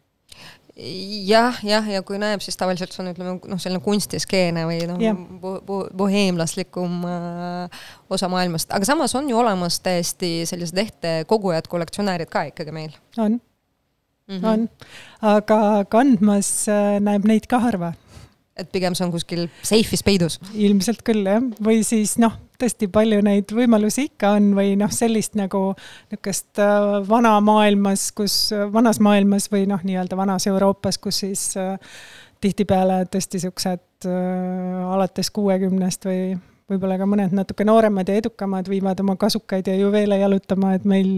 jah, 1.26 1.58
jah, 1.66 1.88
ja 1.88 2.02
kui 2.06 2.18
näeb, 2.20 2.42
siis 2.44 2.56
tavaliselt 2.60 2.94
see 2.94 3.02
on, 3.04 3.10
ütleme 3.12 3.36
noh, 3.38 3.60
selline 3.60 3.82
kunstiskeene 3.84 4.64
või 4.68 4.80
noh 4.88 5.02
yeah., 5.02 5.18
boheemlaslikum 5.96 7.04
äh, 7.08 7.84
osa 8.12 8.30
maailmast, 8.32 8.72
aga 8.76 8.88
samas 8.88 9.14
on 9.18 9.28
ju 9.30 9.38
olemas 9.40 9.80
täiesti 9.84 10.46
sellised 10.48 10.78
ehtekogujad, 10.80 11.68
kollektsionäärid 11.70 12.32
ka 12.32 12.46
ikkagi 12.50 12.74
meil. 12.74 12.94
on 13.18 13.40
mm, 14.30 14.38
-hmm. 14.38 14.46
on, 14.52 14.68
aga 15.36 15.84
kandmas 15.90 16.68
äh, 16.68 16.96
näeb 17.00 17.28
neid 17.28 17.50
ka 17.50 17.60
harva 17.66 17.92
et 18.60 18.70
pigem 18.72 18.96
see 18.96 19.06
on 19.06 19.14
kuskil 19.14 19.48
seifis 19.66 20.04
peidus? 20.06 20.38
ilmselt 20.54 21.02
küll 21.06 21.26
jah, 21.26 21.44
või 21.64 21.82
siis 21.86 22.16
noh, 22.22 22.36
tõesti 22.60 22.90
palju 22.92 23.20
neid 23.24 23.52
võimalusi 23.56 24.08
ikka 24.10 24.34
on 24.38 24.50
või 24.56 24.74
noh, 24.80 24.92
sellist 24.92 25.36
nagu 25.38 25.70
niisugust 26.10 26.60
äh, 26.62 27.00
vana 27.08 27.36
maailmas, 27.44 28.10
kus, 28.16 28.42
vanas 28.72 29.00
maailmas 29.02 29.48
või 29.52 29.66
noh, 29.70 29.82
nii-öelda 29.86 30.18
vanas 30.18 30.48
Euroopas, 30.50 31.00
kus 31.00 31.22
siis 31.24 31.46
äh, 31.60 31.76
tihtipeale 32.40 33.04
tõesti 33.12 33.40
niisugused 33.40 34.08
äh, 34.08 34.92
alates 34.94 35.32
kuuekümnest 35.36 36.08
või 36.08 36.22
võib-olla 36.70 36.96
ka 37.00 37.06
mõned 37.08 37.34
natuke 37.34 37.64
nooremad 37.66 38.08
ja 38.08 38.18
edukamad 38.20 38.68
viivad 38.70 39.00
oma 39.02 39.16
kasukaid 39.20 39.66
ja 39.66 39.76
juveele 39.78 40.20
jalutama, 40.20 40.74
et 40.78 40.86
meil, 40.88 41.10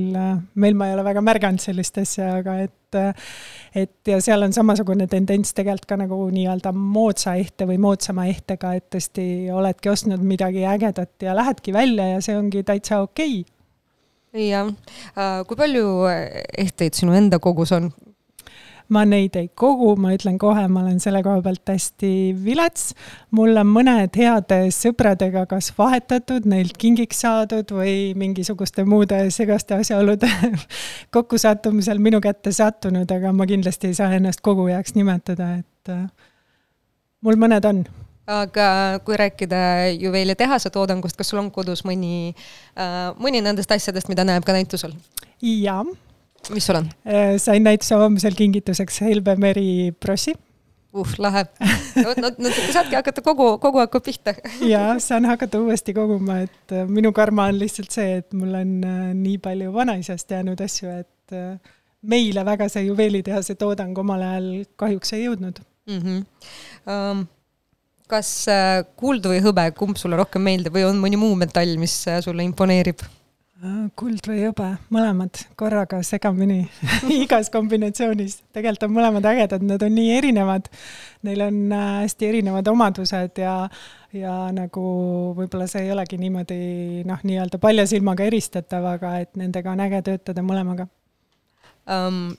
meil 0.55 0.79
ma 0.79 0.89
ei 0.89 0.97
ole 0.97 1.05
väga 1.07 1.25
märganud 1.25 1.63
sellist 1.63 1.99
asja, 2.03 2.37
aga 2.41 2.63
et 2.67 2.79
et 3.73 4.11
ja 4.11 4.19
seal 4.21 4.45
on 4.45 4.53
samasugune 4.53 5.07
tendents 5.09 5.55
tegelikult 5.57 5.87
ka 5.89 5.97
nagu 5.97 6.19
nii-öelda 6.29 6.75
moodsa 6.77 7.39
ehte 7.41 7.65
või 7.71 7.79
moodsama 7.81 8.27
ehtega, 8.29 8.75
et 8.77 8.91
tõesti 8.93 9.25
oledki 9.55 9.89
ostnud 9.89 10.21
midagi 10.21 10.67
ägedat 10.69 11.25
ja 11.25 11.33
lähedki 11.37 11.73
välja 11.73 12.11
ja 12.11 12.21
see 12.25 12.37
ongi 12.37 12.61
täitsa 12.69 13.01
okei 13.01 13.41
okay. 13.41 14.49
jah, 14.51 14.69
äh, 15.17 15.41
kui 15.49 15.57
palju 15.57 15.87
ehteid 16.67 17.01
sinu 17.01 17.17
enda 17.17 17.41
kogus 17.41 17.73
on? 17.73 17.89
Ma 18.93 19.05
neid 19.09 19.36
ei 19.38 19.49
kogu, 19.59 19.95
ma 20.01 20.12
ütlen 20.14 20.36
kohe, 20.40 20.64
ma 20.70 20.82
olen 20.84 21.01
selle 21.03 21.22
koha 21.24 21.40
pealt 21.45 21.72
hästi 21.72 22.11
vilets. 22.45 22.93
mul 23.30 23.57
on 23.61 23.70
mõned 23.72 24.18
heade 24.18 24.59
sõpradega 24.74 25.47
kas 25.51 25.72
vahetatud, 25.78 26.47
neilt 26.49 26.76
kingiks 26.80 27.22
saadud 27.24 27.72
või 27.76 28.12
mingisuguste 28.18 28.84
muude 28.88 29.24
segaste 29.34 29.78
asjaolude 29.80 30.28
kokkusattumisel 31.16 32.03
minu 32.03 32.20
kätte 32.20 32.53
sattunud, 32.53 33.11
aga 33.11 33.32
ma 33.32 33.49
kindlasti 33.49 33.93
ei 33.93 33.99
saa 33.99 34.12
ennast 34.18 34.45
kogujaks 34.45 34.97
nimetada, 34.99 35.55
et 35.62 35.93
äh, 35.93 36.07
mul 37.24 37.40
mõned 37.40 37.68
on 37.68 37.84
aga 38.32 39.01
kui 39.05 39.16
rääkida 39.18 39.59
juveelitehase 39.99 40.70
toodangust, 40.70 41.16
kas 41.18 41.32
sul 41.32 41.40
on 41.43 41.51
kodus 41.55 41.82
mõni 41.88 42.32
äh,, 42.78 43.11
mõni 43.18 43.43
nendest 43.43 43.72
asjadest, 43.74 44.11
mida 44.12 44.26
näeb 44.28 44.47
ka 44.47 44.55
näitusel? 44.57 44.95
jaa 45.43 45.82
mis 46.51 46.66
sul 46.66 46.78
on? 46.80 46.88
Äh, 47.07 47.36
sain 47.43 47.64
näituse 47.66 47.95
avamisel 47.95 48.34
kingituseks 48.38 49.01
Helbe 49.07 49.36
Meri 49.36 49.93
Brossi. 50.01 50.34
uh, 50.93 51.14
lahe. 51.18 51.45
no, 52.05 52.14
no, 52.20 52.30
no 52.36 52.51
saadki 52.74 52.97
hakata 52.99 53.22
kogu, 53.24 53.55
kogu 53.62 53.80
aeg 53.80 53.95
pihta 54.05 54.34
ja 54.72 54.99
saan 55.01 55.24
hakata 55.30 55.61
uuesti 55.62 55.95
koguma, 55.97 56.43
et 56.47 56.74
äh, 56.74 56.88
minu 56.88 57.14
karma 57.16 57.47
on 57.53 57.61
lihtsalt 57.62 57.95
see, 57.95 58.18
et 58.20 58.36
mul 58.36 58.53
on 58.59 58.74
äh, 58.84 59.07
nii 59.16 59.38
palju 59.45 59.72
vanaisast 59.72 60.34
jäänud 60.36 60.61
asju, 60.61 60.90
et 61.01 61.38
meile 62.03 62.43
väga 62.45 62.66
see 62.68 62.82
juveelitehase 62.90 63.55
toodang 63.57 63.97
omal 63.99 64.20
ajal 64.26 64.51
kahjuks 64.76 65.14
ei 65.16 65.22
jõudnud 65.28 65.62
mm. 65.88 66.03
-hmm. 66.03 66.51
Um, 66.93 67.24
kas 68.11 68.28
kuld 68.99 69.24
või 69.24 69.38
hõbe, 69.40 69.70
kumb 69.78 69.97
sulle 69.97 70.18
rohkem 70.18 70.43
meeldib 70.45 70.74
või 70.76 70.84
on 70.90 70.99
mõni 71.01 71.16
muu 71.16 71.38
metall, 71.38 71.78
mis 71.80 71.95
sulle 72.26 72.45
imponeerib? 72.45 73.01
Kuld 73.99 74.27
või 74.27 74.41
hõbe, 74.43 74.69
mõlemad 74.91 75.39
korraga 75.59 76.01
segamini 76.07 76.65
igas 77.23 77.51
kombinatsioonis. 77.55 78.41
tegelikult 78.51 78.89
on 78.89 78.95
mõlemad 78.97 79.29
ägedad, 79.31 79.63
nad 79.67 79.83
on 79.87 79.95
nii 79.95 80.17
erinevad. 80.17 80.71
Neil 81.23 81.45
on 81.47 81.59
äh, 81.71 81.91
hästi 82.03 82.31
erinevad 82.33 82.69
omadused 82.73 83.39
ja, 83.39 83.57
ja 84.13 84.37
nagu 84.55 84.87
võib-olla 85.39 85.69
see 85.71 85.87
ei 85.87 85.93
olegi 85.95 86.19
niimoodi 86.19 87.05
noh, 87.07 87.23
nii-öelda 87.23 87.63
palja 87.63 87.87
silmaga 87.87 88.27
eristatav, 88.27 88.89
aga 88.97 89.19
et 89.23 89.39
nendega 89.39 89.71
on 89.71 89.85
äge 89.87 90.03
töötada 90.11 90.43
mõlemaga 90.47 90.89
um, 91.87 92.33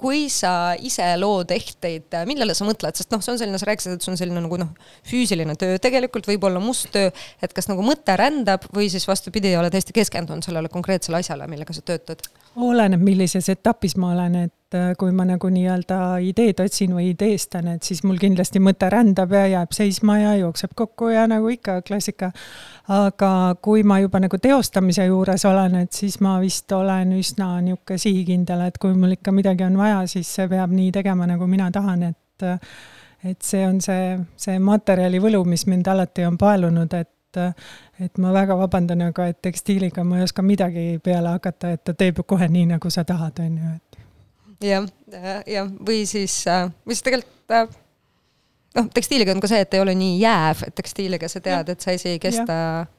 kui 0.00 0.26
sa 0.32 0.74
ise 0.80 1.06
lood 1.20 1.52
ehteid, 1.54 2.16
millele 2.28 2.56
sa 2.56 2.66
mõtled, 2.68 2.96
sest 2.96 3.12
noh, 3.12 3.22
see 3.24 3.34
on 3.34 3.40
selline, 3.40 3.60
sa 3.60 3.68
rääkisid, 3.70 3.96
et 3.96 4.06
see 4.06 4.12
on 4.12 4.20
selline 4.20 4.44
nagu 4.44 4.60
noh, 4.60 4.70
füüsiline 5.08 5.56
töö, 5.60 5.78
tegelikult 5.82 6.28
võib 6.30 6.46
olla 6.48 6.62
must 6.62 6.90
töö, 6.94 7.10
et 7.42 7.56
kas 7.56 7.70
nagu 7.70 7.84
mõte 7.86 8.16
rändab 8.18 8.66
või 8.74 8.90
siis 8.92 9.06
vastupidi, 9.08 9.52
oled 9.58 9.74
hästi 9.76 9.96
keskendunud 9.96 10.46
sellele 10.46 10.72
konkreetsele 10.72 11.20
asjale, 11.20 11.48
millega 11.50 11.76
sa 11.76 11.84
töötad? 11.84 12.24
oleneb, 12.60 13.02
millises 13.04 13.46
etapis 13.52 13.94
ma 14.00 14.14
olen, 14.16 14.40
et 14.48 14.54
äh, 14.74 14.92
kui 14.98 15.12
ma 15.16 15.24
nagu 15.28 15.48
nii-öelda 15.52 15.98
ideed 16.24 16.60
otsin 16.64 16.94
või 16.96 17.10
ideestan, 17.12 17.68
et 17.74 17.86
siis 17.86 18.02
mul 18.06 18.18
kindlasti 18.20 18.62
mõte 18.62 18.88
rändab 18.92 19.32
ja 19.34 19.46
jääb 19.50 19.74
seisma 19.76 20.18
ja 20.20 20.34
jookseb 20.40 20.74
kokku 20.76 21.10
ja 21.14 21.26
nagu 21.30 21.48
ikka 21.52 21.80
klassika. 21.86 22.32
aga 22.88 23.56
kui 23.62 23.82
ma 23.82 24.00
juba 24.00 24.20
nagu 24.20 24.38
teostamise 24.38 25.04
juures 25.06 25.44
olen, 25.46 25.74
et 25.84 25.92
siis 25.92 26.20
ma 26.20 26.38
vist 26.40 26.72
olen 26.72 27.12
üsna 27.18 27.60
niisugune 27.60 27.98
sihikindel, 27.98 28.66
et 28.66 28.78
kui 28.78 28.94
mul 28.94 29.14
ikka 29.14 29.32
midagi 29.32 29.64
on 29.64 29.78
vaja, 29.78 30.06
siis 30.06 30.34
see 30.34 30.48
peab 30.48 30.74
nii 30.74 30.90
tegema, 30.92 31.26
nagu 31.26 31.46
mina 31.46 31.70
tahan, 31.70 32.02
et 32.10 32.54
et 33.24 33.42
see 33.42 33.66
on 33.68 33.80
see, 33.84 34.18
see 34.36 34.58
materjali 34.58 35.20
võlu, 35.20 35.44
mis 35.44 35.66
mind 35.68 35.88
alati 35.92 36.24
on 36.24 36.38
paelunud, 36.40 36.94
et 36.94 37.10
et 38.00 38.18
ma 38.18 38.32
väga 38.34 38.56
vabandan, 38.58 39.04
aga 39.06 39.28
et 39.30 39.38
tekstiiliga 39.42 40.04
ma 40.04 40.18
ei 40.18 40.26
oska 40.26 40.42
midagi 40.42 40.98
peale 41.04 41.36
hakata, 41.36 41.70
et 41.76 41.84
ta 41.84 41.94
teeb 41.94 42.18
ju 42.18 42.24
kohe 42.26 42.48
nii, 42.48 42.66
nagu 42.72 42.90
sa 42.90 43.04
tahad, 43.04 43.38
on 43.44 43.58
ju, 43.58 43.74
et. 43.76 43.89
Jah, 44.64 44.88
jah, 45.48 45.70
või 45.86 46.02
siis, 46.08 46.42
või 46.84 46.96
siis 46.96 47.06
tegelikult 47.06 47.54
äh, 47.56 47.68
noh, 48.78 48.88
tekstiiliga 48.94 49.34
on 49.34 49.42
ka 49.42 49.50
see, 49.50 49.62
et 49.64 49.76
ei 49.76 49.82
ole 49.82 49.94
nii 49.98 50.18
jääv, 50.22 50.64
et 50.68 50.76
tekstiiliga 50.78 51.30
sa 51.30 51.42
tead, 51.44 51.72
et 51.72 51.84
see 51.86 52.00
asi 52.00 52.10
ei 52.14 52.22
kesta, 52.22 52.56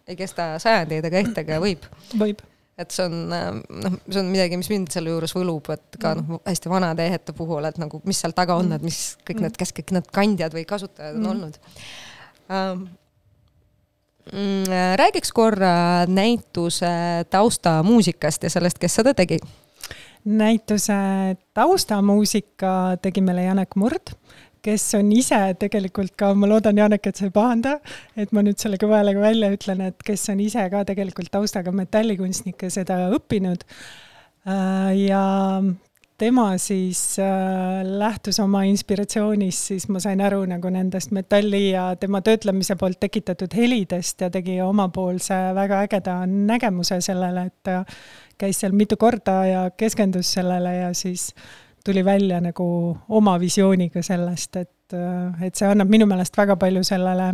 ei 0.09 0.18
kesta 0.20 0.53
sajandeid, 0.64 1.09
aga 1.09 1.22
ehtega 1.26 1.59
võib. 1.64 1.86
võib 2.20 2.41
et 2.82 2.93
see 2.95 3.03
on 3.05 3.36
äh, 3.36 3.49
noh, 3.84 3.97
see 4.07 4.22
on 4.24 4.32
midagi, 4.32 4.57
mis 4.57 4.72
mind 4.72 4.93
selle 4.93 5.12
juures 5.14 5.36
võlub, 5.38 5.68
et 5.76 5.99
ka 6.01 6.16
noh, 6.18 6.39
hästi 6.47 6.72
vanade 6.72 7.05
ehete 7.05 7.36
puhul, 7.38 7.68
et 7.70 7.78
nagu 7.82 7.99
mis 8.07 8.24
seal 8.24 8.34
taga 8.38 8.55
on, 8.57 8.72
et 8.74 8.86
mis 8.86 9.01
kõik 9.28 9.43
need, 9.43 9.59
kes 9.59 9.76
kõik 9.78 9.93
need 9.97 10.09
kandjad 10.16 10.55
või 10.55 10.66
kasutajad 10.70 11.20
on 11.20 11.22
mm. 11.22 11.36
olnud 11.36 11.62
um, 12.49 12.89
Mm, 14.32 14.64
räägiks 14.95 15.32
korra 15.34 16.05
näituse 16.07 17.26
taustamuusikast 17.30 18.43
ja 18.43 18.49
sellest, 18.49 18.78
kes 18.78 18.95
seda 18.95 19.14
tegi. 19.18 19.39
Näituse 20.26 20.97
taustamuusika 21.53 22.97
tegi 23.01 23.24
meile 23.26 23.47
Janek 23.47 23.76
Murd, 23.76 24.13
kes 24.61 24.86
on 24.97 25.09
ise 25.15 25.39
tegelikult 25.59 26.13
ka, 26.19 26.32
ma 26.38 26.49
loodan, 26.49 26.78
Janek, 26.78 27.07
et 27.09 27.17
sa 27.17 27.28
ei 27.28 27.34
pahanda, 27.34 27.78
et 28.19 28.34
ma 28.36 28.43
nüüd 28.45 28.61
selle 28.61 28.80
kõva 28.82 28.99
häälega 28.99 29.24
välja 29.24 29.51
ütlen, 29.55 29.86
et 29.89 30.05
kes 30.05 30.28
on 30.34 30.41
ise 30.43 30.67
ka 30.74 30.84
tegelikult 30.88 31.32
taustaga 31.34 31.74
metallikunstnik 31.76 32.67
ja 32.67 32.74
seda 32.74 32.99
õppinud. 33.17 33.65
Äh, 34.45 34.91
ja 35.07 35.24
tema 36.22 36.51
siis 36.61 37.01
äh, 37.19 37.82
lähtus 37.84 38.38
oma 38.43 38.61
inspiratsioonist, 38.69 39.72
siis 39.72 39.88
ma 39.89 40.01
sain 40.03 40.22
aru 40.22 40.43
nagu 40.49 40.69
nendest 40.69 41.13
metalli 41.17 41.72
ja 41.72 41.91
tema 41.97 42.22
töötlemise 42.22 42.78
poolt 42.78 42.99
tekitatud 43.01 43.53
helidest 43.57 44.22
ja 44.22 44.30
tegi 44.34 44.59
omapoolse 44.61 45.39
väga 45.57 45.82
ägeda 45.88 46.19
nägemuse 46.30 47.01
sellele, 47.01 47.47
et 47.49 47.74
käis 48.41 48.61
seal 48.61 48.73
mitu 48.77 48.97
korda 49.01 49.37
ja 49.45 49.61
keskendus 49.77 50.33
sellele 50.37 50.75
ja 50.79 50.89
siis 50.97 51.29
tuli 51.85 52.03
välja 52.05 52.41
nagu 52.41 52.65
oma 53.09 53.37
visiooniga 53.41 54.03
sellest, 54.05 54.55
et, 54.57 54.97
äh, 54.97 55.47
et 55.47 55.55
see 55.55 55.69
annab 55.69 55.89
minu 55.89 56.09
meelest 56.09 56.37
väga 56.37 56.57
palju 56.61 56.83
sellele 56.87 57.31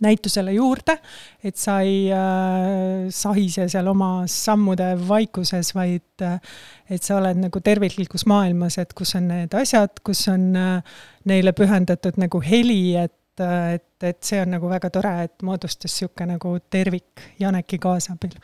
näitusele 0.00 0.52
juurde, 0.56 0.96
et 1.44 1.56
sa 1.60 1.80
ei 1.84 2.08
äh, 2.14 3.08
sahise 3.12 3.66
seal 3.68 3.88
oma 3.92 4.24
sammude 4.30 4.94
vaikuses, 5.08 5.74
vaid 5.76 6.24
äh, 6.24 6.38
et 6.90 7.04
sa 7.04 7.18
oled 7.20 7.42
nagu 7.44 7.60
terviklikus 7.64 8.24
maailmas, 8.30 8.78
et 8.80 8.94
kus 8.96 9.14
on 9.18 9.28
need 9.30 9.54
asjad, 9.56 10.00
kus 10.06 10.24
on 10.32 10.50
äh, 10.56 11.00
neile 11.28 11.52
pühendatud 11.56 12.20
nagu 12.20 12.40
heli, 12.44 12.96
et 12.96 13.14
äh, 13.40 13.76
et, 13.78 13.86
et 14.02 14.18
see 14.26 14.40
on 14.42 14.50
nagu 14.56 14.68
väga 14.70 14.90
tore, 14.90 15.12
et 15.28 15.46
moodustus 15.46 15.94
niisugune 15.94 16.34
nagu 16.34 16.56
tervik 16.70 17.22
Janeki 17.38 17.78
kaasabil. 17.78 18.34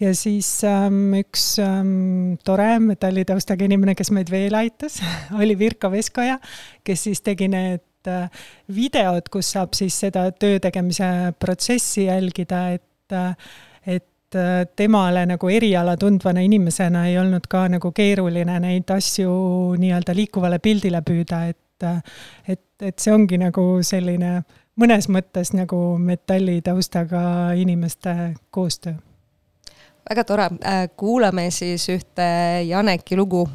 ja 0.00 0.14
siis 0.14 0.52
ähm, 0.68 1.16
üks 1.18 1.58
ähm, 1.58 2.38
tore 2.44 2.78
metallitaustaga 2.78 3.66
inimene, 3.66 3.96
kes 3.98 4.12
meid 4.14 4.30
veel 4.30 4.54
aitas, 4.54 5.02
oli 5.40 5.58
Virko 5.58 5.90
Veskoja, 5.90 6.38
kes 6.84 7.08
siis 7.08 7.24
tegi 7.26 7.50
need 7.50 7.82
Äh, 8.08 8.28
videod, 8.74 9.26
kus 9.32 9.52
saab 9.54 9.74
siis 9.76 9.96
seda 10.04 10.28
töö 10.36 10.58
tegemise 10.62 11.32
protsessi 11.40 12.06
jälgida, 12.06 12.60
et, 12.76 13.12
äh, 13.12 13.32
et 13.86 14.36
äh, 14.38 14.66
temale 14.76 15.24
nagu 15.26 15.50
eriala 15.50 15.96
tundvana 15.98 16.44
inimesena 16.46 17.06
ei 17.08 17.18
olnud 17.18 17.48
ka 17.50 17.66
nagu 17.72 17.90
keeruline 17.92 18.58
neid 18.62 18.90
asju 18.94 19.32
nii-öelda 19.80 20.14
liikuvale 20.14 20.60
pildile 20.62 21.02
püüda, 21.02 21.42
et, 21.50 21.58
et, 22.48 22.64
et 22.80 22.98
see 22.98 23.12
ongi 23.12 23.38
nagu 23.38 23.82
selline 23.82 24.42
mõnes 24.78 25.08
mõttes 25.08 25.52
nagu 25.54 25.98
metalli 25.98 26.60
taustaga 26.62 27.52
inimeste 27.54 28.34
koostöö. 28.50 28.94
väga 30.10 30.24
tore, 30.24 30.50
kuulame 30.96 31.50
siis 31.50 31.88
ühte 31.88 32.28
Janeki 32.68 33.16
lugu 33.16 33.48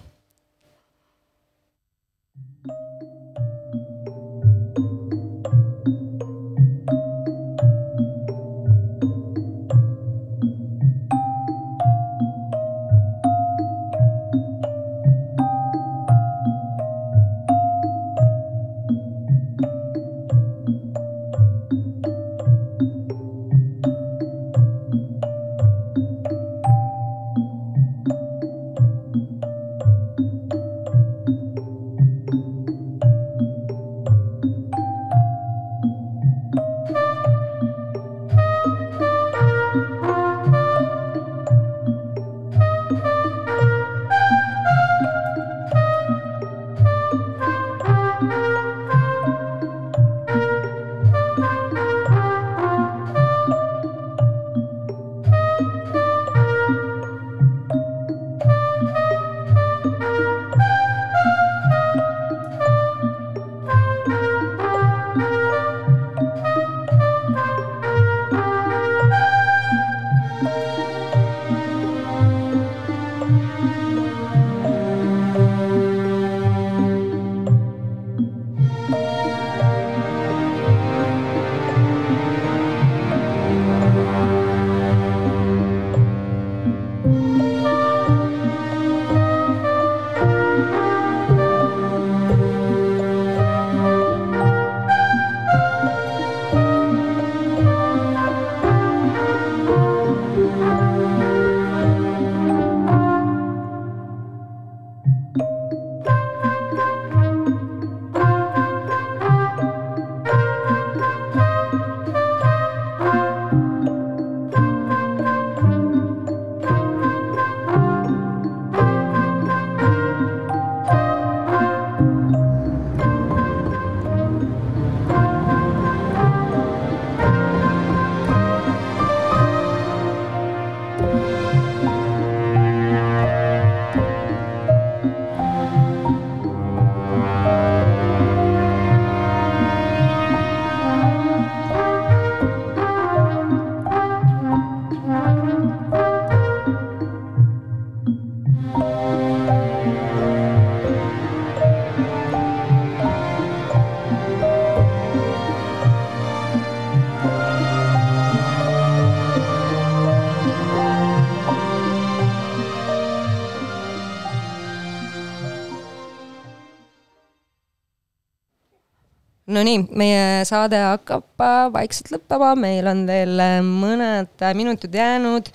Nonii, 169.54 169.84
meie 169.98 170.44
saade 170.50 170.80
hakkab 170.82 171.42
äh, 171.44 171.58
vaikselt 171.74 172.12
lõppema, 172.16 172.54
meil 172.58 172.88
on 172.90 173.04
veel 173.10 173.42
äh, 173.42 173.58
mõned 173.66 174.46
minutid 174.58 174.96
jäänud 174.98 175.50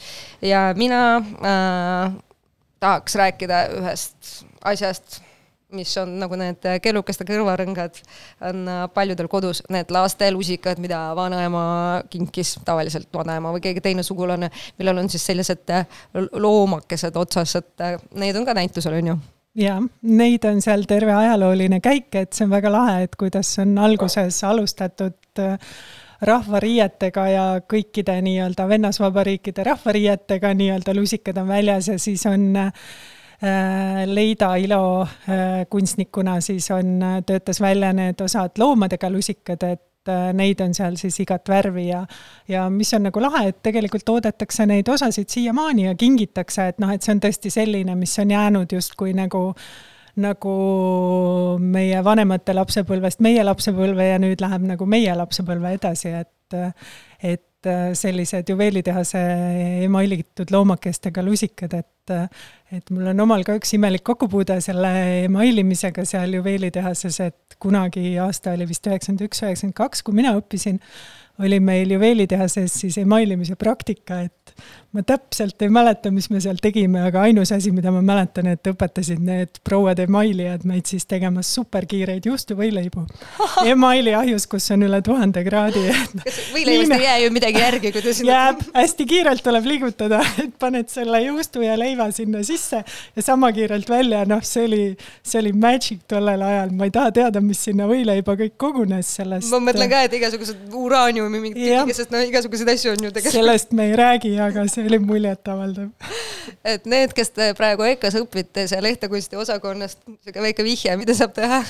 ja 0.44 0.68
mina 0.78 1.00
äh, 1.18 2.12
tahaks 2.78 3.16
rääkida 3.18 3.64
ühest 3.80 4.44
asjast, 4.70 5.18
mis 5.74 5.90
on 6.00 6.14
nagu 6.20 6.38
need 6.38 6.64
kellukeste 6.84 7.26
kõrvarõngad, 7.28 7.98
on 8.48 8.70
paljudel 8.94 9.28
kodus. 9.28 9.60
Need 9.68 9.90
lastelusikad, 9.92 10.80
mida 10.80 11.00
vanaema 11.18 11.64
kinkis, 12.08 12.54
tavaliselt 12.64 13.10
vanaema 13.12 13.52
või 13.52 13.66
keegi 13.66 13.82
teine 13.84 14.06
sugulane, 14.06 14.48
millel 14.78 15.02
on 15.02 15.10
siis 15.12 15.26
sellised 15.28 15.74
loomakesed 16.14 17.18
otsas, 17.20 17.58
et 17.60 17.90
neid 18.16 18.38
on 18.38 18.48
ka 18.48 18.56
näitusel, 18.56 18.96
on 19.02 19.12
ju 19.12 19.18
jaa, 19.58 19.78
neid 20.02 20.44
on 20.48 20.60
seal 20.64 20.84
terve 20.88 21.14
ajalooline 21.14 21.80
käik, 21.84 22.10
et 22.18 22.36
see 22.36 22.46
on 22.46 22.54
väga 22.54 22.72
lahe, 22.72 23.02
et 23.06 23.16
kuidas 23.18 23.50
on 23.62 23.76
alguses 23.82 24.42
alustatud 24.46 25.42
äh, 25.42 25.58
rahvariietega 26.28 27.26
ja 27.30 27.44
kõikide 27.70 28.16
nii-öelda 28.26 28.66
vennasvabariikide 28.70 29.66
rahvariietega 29.68 30.54
nii-öelda 30.58 30.94
lusikad 30.96 31.38
on 31.42 31.48
väljas 31.50 31.92
ja 31.92 31.98
siis 32.02 32.24
on 32.26 32.48
äh, 32.58 32.72
Leida 34.06 34.54
Ilo 34.58 35.02
äh, 35.02 35.62
kunstnikuna 35.70 36.40
siis 36.40 36.70
on, 36.74 36.98
töötas 37.26 37.60
välja 37.62 37.92
need 37.94 38.20
osad 38.24 38.58
loomadega 38.58 39.10
lusikad, 39.14 39.62
et 39.62 39.87
et 40.08 40.14
äh, 40.14 40.32
neid 40.36 40.60
on 40.64 40.74
seal 40.74 40.96
siis 41.00 41.18
igat 41.20 41.48
värvi 41.48 41.88
ja 41.88 42.04
ja 42.48 42.68
mis 42.70 42.92
on 42.94 43.06
nagu 43.08 43.20
lahe, 43.20 43.48
et 43.52 43.60
tegelikult 43.62 44.04
toodetakse 44.08 44.66
neid 44.66 44.88
osasid 44.88 45.28
siiamaani 45.28 45.88
ja 45.88 45.94
kingitakse, 45.94 46.68
et 46.72 46.78
noh, 46.80 46.92
et 46.92 47.02
see 47.02 47.14
on 47.14 47.22
tõesti 47.22 47.52
selline, 47.52 47.94
mis 47.98 48.18
on 48.18 48.30
jäänud 48.30 48.72
justkui 48.72 49.14
nagu 49.16 49.52
nagu 50.18 50.54
meie 51.62 52.00
vanemate 52.04 52.54
lapsepõlvest 52.56 53.20
meie 53.22 53.44
lapsepõlve 53.44 54.08
ja 54.08 54.18
nüüd 54.18 54.40
läheb 54.42 54.64
nagu 54.66 54.86
meie 54.86 55.14
lapsepõlve 55.14 55.76
edasi, 55.78 56.14
et 56.24 56.56
et 57.22 57.44
sellised 57.98 58.50
juveelitehase 58.52 59.20
emailitud 59.84 60.50
loomakestega 60.54 61.22
lusikad, 61.26 61.74
et 61.74 61.94
et 62.72 62.90
mul 62.94 63.10
on 63.10 63.20
omal 63.20 63.42
ka 63.44 63.58
üks 63.58 63.74
imelik 63.76 64.00
kokkupuude 64.06 64.54
selle 64.64 64.90
emailimisega 65.26 66.06
seal 66.08 66.38
juveelitehases, 66.38 67.18
et 67.20 67.56
kunagi 67.60 68.14
aasta 68.22 68.54
oli 68.56 68.68
vist 68.70 68.86
üheksakümmend 68.88 69.26
üks, 69.26 69.42
üheksakümmend 69.44 69.76
kaks, 69.76 70.04
kui 70.06 70.16
mina 70.16 70.32
õppisin, 70.38 70.78
oli 71.44 71.60
meil 71.60 71.92
juveelitehases 71.92 72.78
siis 72.80 72.96
emailimise 73.02 73.58
praktika, 73.60 74.22
et 74.24 74.54
ma 74.98 75.04
täpselt 75.06 75.62
ei 75.62 75.70
mäleta, 75.70 76.10
mis 76.10 76.26
me 76.32 76.40
seal 76.42 76.58
tegime, 76.58 77.04
aga 77.06 77.22
ainus 77.28 77.52
asi, 77.54 77.70
mida 77.74 77.92
ma 77.94 78.00
mäletan, 78.02 78.48
et 78.50 78.66
õpetasid 78.66 79.20
need 79.22 79.60
prouad 79.62 80.00
emailijad 80.02 80.64
meid 80.66 80.88
siis 80.90 81.06
tegema 81.06 81.44
superkiireid 81.46 82.26
juustuvõileibu. 82.26 83.04
emaili 83.72 84.16
ahjus, 84.18 84.48
kus 84.50 84.66
on 84.74 84.82
üle 84.88 84.98
tuhande 85.06 85.44
kraadi. 85.46 85.84
kas 86.24 86.40
võileibast 86.54 86.94
ei 86.96 87.04
jää 87.04 87.18
ju 87.22 87.34
midagi 87.36 87.62
järgi, 87.62 87.92
kui 87.94 88.02
ta 88.02 88.14
sinna 88.16 88.32
jääb, 88.32 88.64
hästi 88.74 89.06
kiirelt 89.12 89.44
tuleb 89.46 89.68
liigutada, 89.70 90.18
et 90.42 90.56
paned 90.58 90.90
selle 90.90 91.22
juustu 91.28 91.62
ja 91.62 91.78
leiva 91.78 92.08
sinna 92.16 92.42
sisse 92.46 92.82
ja 92.82 93.24
sama 93.24 93.52
kiirelt 93.54 93.86
välja, 93.92 94.24
noh, 94.26 94.42
see 94.42 94.66
oli, 94.66 94.82
see 95.22 95.44
oli 95.44 95.54
magic 95.54 96.02
tollel 96.10 96.42
ajal, 96.48 96.74
ma 96.74 96.90
ei 96.90 96.94
taha 96.98 97.14
teada, 97.20 97.44
mis 97.44 97.62
sinna 97.68 97.86
võileiba 97.86 98.34
kõik 98.42 98.58
kogunes 98.58 99.14
sellest. 99.20 99.46
ma 99.54 99.62
mõtlen 99.70 99.94
ka, 99.94 100.02
et 100.10 100.18
igasugused 100.18 100.74
uraaniumi 100.74 101.44
mingid 101.46 101.62
tühikesed, 101.62 102.10
no 102.10 102.26
igasuguseid 102.26 102.74
asju 102.74 102.96
on 102.96 103.06
ju 103.06 103.14
tegelikult. 103.14 103.38
sellest 103.38 103.78
me 103.78 103.90
ei 103.92 103.96
räägi, 104.02 104.34
aga 104.42 104.66
see 104.66 104.87
oli 104.88 104.98
muljetavaldav. 104.98 105.88
et 106.64 106.86
need, 106.88 107.14
kes 107.16 107.32
te 107.36 107.52
praegu 107.58 107.86
EKA-s 107.88 108.18
õpite 108.22 108.66
seal 108.70 108.88
ehtekunsti 108.90 109.38
osakonnast, 109.40 110.00
sihuke 110.24 110.42
väike 110.42 110.66
vihje, 110.66 110.96
mida 111.00 111.16
saab 111.16 111.34
teha 111.36 111.62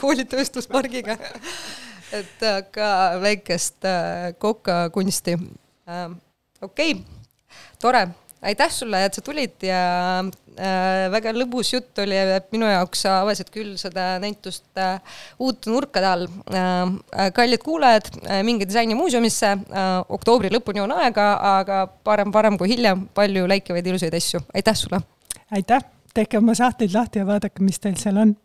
koolitööstuspargiga. 0.00 1.18
et 2.12 2.42
ka 2.74 2.90
väikest 3.22 3.86
äh, 3.86 4.32
kokakunsti. 4.38 5.36
Ähm, 5.90 6.18
okei, 6.62 6.96
tore 7.82 8.08
aitäh 8.42 8.72
sulle, 8.72 9.02
et 9.04 9.16
sa 9.16 9.22
tulid 9.24 9.64
ja 9.64 9.80
äh, 10.20 11.06
väga 11.12 11.32
lõbus 11.36 11.72
jutt 11.74 12.00
oli, 12.02 12.16
et 12.16 12.48
minu 12.54 12.68
jaoks 12.68 13.04
sa 13.04 13.18
avasid 13.24 13.52
küll 13.52 13.76
seda 13.80 14.14
näitust 14.22 14.80
äh, 14.80 14.98
uute 15.42 15.70
nurkade 15.72 16.08
all 16.08 16.26
äh,. 16.26 17.30
kallid 17.36 17.62
kuulajad 17.64 18.10
äh,, 18.24 18.42
minge 18.46 18.68
disainimuuseumisse 18.68 19.52
äh,, 19.52 19.88
oktoobri 20.08 20.52
lõpuni 20.54 20.82
on 20.84 20.96
aega, 20.96 21.30
aga 21.60 21.84
parem 22.06 22.32
varem 22.32 22.58
kui 22.60 22.72
hiljem, 22.72 23.08
palju 23.14 23.46
läikivaid 23.50 23.92
ilusaid 23.92 24.16
asju, 24.16 24.44
aitäh 24.54 24.78
sulle! 24.78 25.02
aitäh, 25.50 25.84
tehke 26.14 26.38
oma 26.40 26.56
sahtlid 26.56 26.94
lahti 26.94 27.20
ja 27.20 27.28
vaadake, 27.28 27.62
mis 27.64 27.80
teil 27.82 27.98
seal 28.00 28.22
on 28.24 28.36